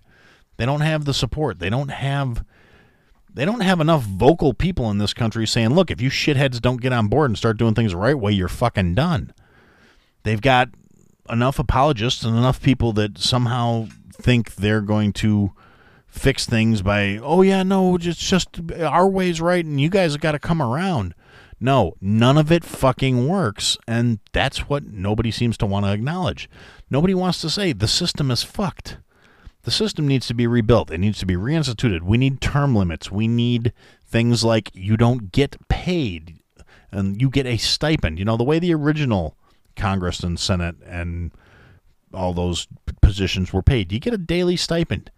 They 0.56 0.66
don't 0.66 0.80
have 0.80 1.04
the 1.04 1.14
support. 1.14 1.58
They 1.58 1.70
don't 1.70 1.90
have 1.90 2.44
they 3.34 3.44
don't 3.44 3.60
have 3.60 3.80
enough 3.80 4.02
vocal 4.02 4.52
people 4.52 4.90
in 4.90 4.98
this 4.98 5.14
country 5.14 5.46
saying, 5.46 5.70
look, 5.70 5.90
if 5.90 6.00
you 6.00 6.10
shitheads 6.10 6.60
don't 6.60 6.82
get 6.82 6.92
on 6.92 7.08
board 7.08 7.30
and 7.30 7.38
start 7.38 7.56
doing 7.56 7.74
things 7.74 7.92
the 7.92 7.96
right 7.96 8.18
way, 8.18 8.32
you're 8.32 8.48
fucking 8.48 8.94
done. 8.94 9.32
They've 10.22 10.40
got 10.40 10.68
enough 11.28 11.58
apologists 11.58 12.24
and 12.24 12.36
enough 12.36 12.62
people 12.62 12.92
that 12.94 13.18
somehow 13.18 13.88
think 14.12 14.56
they're 14.56 14.80
going 14.80 15.12
to 15.14 15.52
fix 16.06 16.46
things 16.46 16.82
by, 16.82 17.18
oh, 17.22 17.42
yeah, 17.42 17.62
no, 17.62 17.96
it's 17.96 18.16
just 18.16 18.60
our 18.80 19.08
way's 19.08 19.40
right 19.40 19.64
and 19.64 19.80
you 19.80 19.88
guys 19.88 20.12
have 20.12 20.20
got 20.20 20.32
to 20.32 20.38
come 20.38 20.60
around. 20.60 21.14
No, 21.58 21.94
none 22.00 22.36
of 22.36 22.50
it 22.50 22.64
fucking 22.64 23.28
works. 23.28 23.78
And 23.86 24.18
that's 24.32 24.68
what 24.68 24.84
nobody 24.84 25.30
seems 25.30 25.56
to 25.58 25.66
want 25.66 25.86
to 25.86 25.92
acknowledge. 25.92 26.50
Nobody 26.90 27.14
wants 27.14 27.40
to 27.40 27.50
say 27.50 27.72
the 27.72 27.88
system 27.88 28.30
is 28.30 28.42
fucked. 28.42 28.98
The 29.62 29.70
system 29.70 30.08
needs 30.08 30.26
to 30.26 30.34
be 30.34 30.48
rebuilt. 30.48 30.90
It 30.90 30.98
needs 30.98 31.20
to 31.20 31.26
be 31.26 31.36
reinstituted. 31.36 32.02
We 32.02 32.18
need 32.18 32.40
term 32.40 32.74
limits. 32.74 33.12
We 33.12 33.28
need 33.28 33.72
things 34.04 34.42
like 34.42 34.70
you 34.74 34.96
don't 34.96 35.30
get 35.30 35.56
paid 35.68 36.40
and 36.90 37.20
you 37.20 37.30
get 37.30 37.46
a 37.46 37.56
stipend. 37.56 38.18
You 38.18 38.24
know, 38.24 38.36
the 38.36 38.44
way 38.44 38.58
the 38.58 38.74
original 38.74 39.36
Congress 39.76 40.20
and 40.20 40.38
Senate 40.38 40.76
and 40.86 41.32
all 42.12 42.32
those 42.32 42.66
positions 43.00 43.52
were 43.52 43.62
paid. 43.62 43.92
You 43.92 44.00
get 44.00 44.14
a 44.14 44.18
daily 44.18 44.56
stipend. 44.56 45.10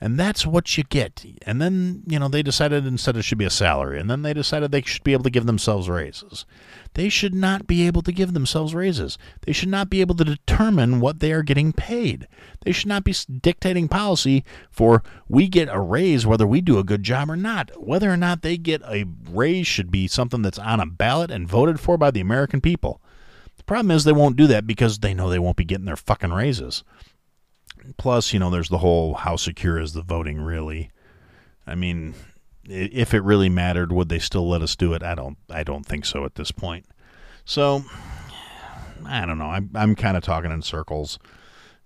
And 0.00 0.18
that's 0.18 0.46
what 0.46 0.78
you 0.78 0.84
get. 0.84 1.24
And 1.42 1.60
then, 1.60 2.04
you 2.06 2.20
know, 2.20 2.28
they 2.28 2.42
decided 2.42 2.86
instead 2.86 3.16
it 3.16 3.22
should 3.22 3.38
be 3.38 3.44
a 3.44 3.50
salary. 3.50 3.98
And 3.98 4.08
then 4.08 4.22
they 4.22 4.32
decided 4.32 4.70
they 4.70 4.82
should 4.82 5.02
be 5.02 5.12
able 5.12 5.24
to 5.24 5.30
give 5.30 5.46
themselves 5.46 5.88
raises. 5.88 6.46
They 6.94 7.08
should 7.08 7.34
not 7.34 7.66
be 7.66 7.84
able 7.84 8.02
to 8.02 8.12
give 8.12 8.32
themselves 8.32 8.76
raises. 8.76 9.18
They 9.42 9.52
should 9.52 9.68
not 9.68 9.90
be 9.90 10.00
able 10.00 10.14
to 10.16 10.24
determine 10.24 11.00
what 11.00 11.18
they 11.18 11.32
are 11.32 11.42
getting 11.42 11.72
paid. 11.72 12.28
They 12.60 12.70
should 12.70 12.86
not 12.86 13.02
be 13.02 13.14
dictating 13.40 13.88
policy 13.88 14.44
for 14.70 15.02
we 15.28 15.48
get 15.48 15.68
a 15.68 15.80
raise 15.80 16.24
whether 16.24 16.46
we 16.46 16.60
do 16.60 16.78
a 16.78 16.84
good 16.84 17.02
job 17.02 17.28
or 17.28 17.36
not. 17.36 17.72
Whether 17.76 18.08
or 18.08 18.16
not 18.16 18.42
they 18.42 18.56
get 18.56 18.82
a 18.82 19.04
raise 19.28 19.66
should 19.66 19.90
be 19.90 20.06
something 20.06 20.42
that's 20.42 20.60
on 20.60 20.78
a 20.78 20.86
ballot 20.86 21.32
and 21.32 21.48
voted 21.48 21.80
for 21.80 21.98
by 21.98 22.12
the 22.12 22.20
American 22.20 22.60
people. 22.60 23.02
Problem 23.68 23.90
is 23.90 24.04
they 24.04 24.12
won't 24.12 24.36
do 24.36 24.46
that 24.46 24.66
because 24.66 24.98
they 24.98 25.12
know 25.12 25.28
they 25.28 25.38
won't 25.38 25.58
be 25.58 25.64
getting 25.64 25.84
their 25.84 25.94
fucking 25.94 26.32
raises. 26.32 26.82
Plus, 27.98 28.32
you 28.32 28.38
know, 28.38 28.48
there's 28.48 28.70
the 28.70 28.78
whole 28.78 29.12
how 29.12 29.36
secure 29.36 29.78
is 29.78 29.92
the 29.92 30.00
voting 30.00 30.40
really? 30.40 30.90
I 31.66 31.74
mean, 31.74 32.14
if 32.64 33.12
it 33.12 33.22
really 33.22 33.50
mattered, 33.50 33.92
would 33.92 34.08
they 34.08 34.20
still 34.20 34.48
let 34.48 34.62
us 34.62 34.74
do 34.74 34.94
it? 34.94 35.02
I 35.02 35.14
don't. 35.14 35.36
I 35.50 35.64
don't 35.64 35.84
think 35.84 36.06
so 36.06 36.24
at 36.24 36.36
this 36.36 36.50
point. 36.50 36.86
So, 37.44 37.84
I 39.04 39.26
don't 39.26 39.38
know. 39.38 39.50
I'm 39.50 39.70
I'm 39.74 39.94
kind 39.94 40.16
of 40.16 40.22
talking 40.22 40.50
in 40.50 40.62
circles. 40.62 41.18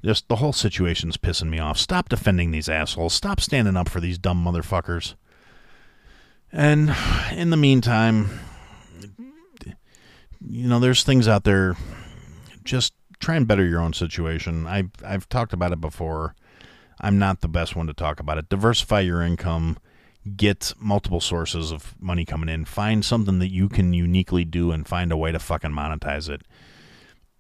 Just 0.05 0.29
the 0.29 0.37
whole 0.37 0.53
situation's 0.53 1.17
pissing 1.17 1.51
me 1.51 1.59
off. 1.59 1.79
Stop 1.79 2.09
defending 2.09 2.53
these 2.53 2.69
assholes. 2.69 3.13
Stop 3.13 3.41
standing 3.41 3.77
up 3.77 3.89
for 3.89 3.99
these 3.99 4.19
dumb 4.19 4.45
motherfuckers. 4.45 5.15
And 6.53 6.95
in 7.33 7.51
the 7.51 7.57
meantime, 7.57 8.31
you 10.47 10.69
know, 10.69 10.81
there's 10.81 11.03
things 11.03 11.29
out 11.29 11.45
there. 11.45 11.77
Just 12.65 12.95
try 13.21 13.37
and 13.37 13.47
better 13.47 13.65
your 13.65 13.81
own 13.81 13.93
situation. 13.93 14.67
I've 14.67 14.91
I've 15.05 15.29
talked 15.29 15.53
about 15.53 15.73
it 15.73 15.81
before. 15.81 16.35
I'm 17.01 17.19
not 17.19 17.41
the 17.41 17.49
best 17.49 17.75
one 17.75 17.87
to 17.89 17.95
talk 17.95 18.21
about 18.21 18.39
it. 18.39 18.49
Diversify 18.49 19.01
your 19.01 19.23
income. 19.23 19.79
Get 20.37 20.73
multiple 20.79 21.21
sources 21.21 21.73
of 21.73 22.01
money 22.01 22.25
coming 22.25 22.49
in. 22.49 22.65
Find 22.65 23.05
something 23.05 23.41
that 23.41 23.51
you 23.51 23.69
can 23.69 23.93
uniquely 23.93 24.45
do 24.45 24.71
and 24.71 24.87
find 24.87 25.11
a 25.11 25.17
way 25.17 25.33
to 25.33 25.41
fucking 25.41 25.73
monetize 25.73 26.29
it. 26.29 26.43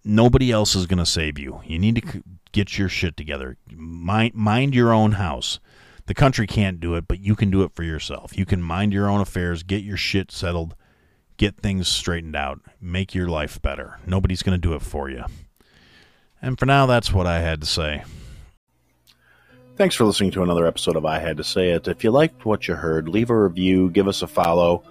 Nobody 0.04 0.50
else 0.50 0.74
is 0.74 0.86
going 0.86 0.98
to 0.98 1.06
save 1.06 1.38
you. 1.38 1.60
You 1.64 1.78
need 1.78 2.02
to 2.02 2.24
get 2.50 2.76
your 2.76 2.88
shit 2.88 3.16
together. 3.16 3.56
Mind, 3.70 4.34
mind 4.34 4.74
your 4.74 4.92
own 4.92 5.12
house. 5.12 5.60
The 6.06 6.14
country 6.14 6.48
can't 6.48 6.80
do 6.80 6.96
it, 6.96 7.06
but 7.06 7.20
you 7.20 7.36
can 7.36 7.52
do 7.52 7.62
it 7.62 7.70
for 7.76 7.84
yourself. 7.84 8.36
You 8.36 8.44
can 8.44 8.60
mind 8.60 8.92
your 8.92 9.08
own 9.08 9.20
affairs, 9.20 9.62
get 9.62 9.84
your 9.84 9.96
shit 9.96 10.32
settled, 10.32 10.74
get 11.36 11.56
things 11.58 11.88
straightened 11.88 12.36
out, 12.36 12.60
make 12.80 13.14
your 13.14 13.28
life 13.28 13.60
better. 13.60 13.98
Nobody's 14.06 14.42
going 14.42 14.60
to 14.60 14.68
do 14.68 14.74
it 14.74 14.82
for 14.82 15.10
you. 15.10 15.24
And 16.40 16.58
for 16.58 16.66
now, 16.66 16.86
that's 16.86 17.12
what 17.12 17.26
I 17.26 17.40
had 17.40 17.60
to 17.60 17.66
say. 17.66 18.02
Thanks 19.76 19.94
for 19.94 20.04
listening 20.04 20.32
to 20.32 20.42
another 20.42 20.66
episode 20.66 20.96
of 20.96 21.06
I 21.06 21.18
Had 21.18 21.38
to 21.38 21.44
Say 21.44 21.70
It. 21.70 21.88
If 21.88 22.04
you 22.04 22.10
liked 22.10 22.44
what 22.44 22.68
you 22.68 22.74
heard, 22.74 23.08
leave 23.08 23.30
a 23.30 23.42
review, 23.42 23.90
give 23.90 24.06
us 24.06 24.22
a 24.22 24.26
follow, 24.26 24.84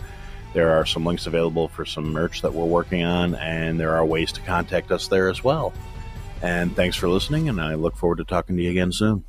There 0.54 0.70
are 0.70 0.86
some 0.86 1.04
links 1.04 1.26
available 1.26 1.68
for 1.68 1.84
some 1.84 2.10
merch 2.10 2.40
that 2.40 2.54
we're 2.54 2.64
working 2.64 3.04
on, 3.04 3.34
and 3.34 3.78
there 3.78 3.94
are 3.94 4.06
ways 4.06 4.32
to 4.32 4.40
contact 4.40 4.90
us 4.90 5.08
there 5.08 5.28
as 5.28 5.44
well. 5.44 5.74
And 6.40 6.74
thanks 6.74 6.96
for 6.96 7.10
listening, 7.10 7.50
and 7.50 7.60
I 7.60 7.74
look 7.74 7.96
forward 7.96 8.16
to 8.18 8.24
talking 8.24 8.56
to 8.56 8.62
you 8.62 8.70
again 8.70 8.92
soon. 8.92 9.24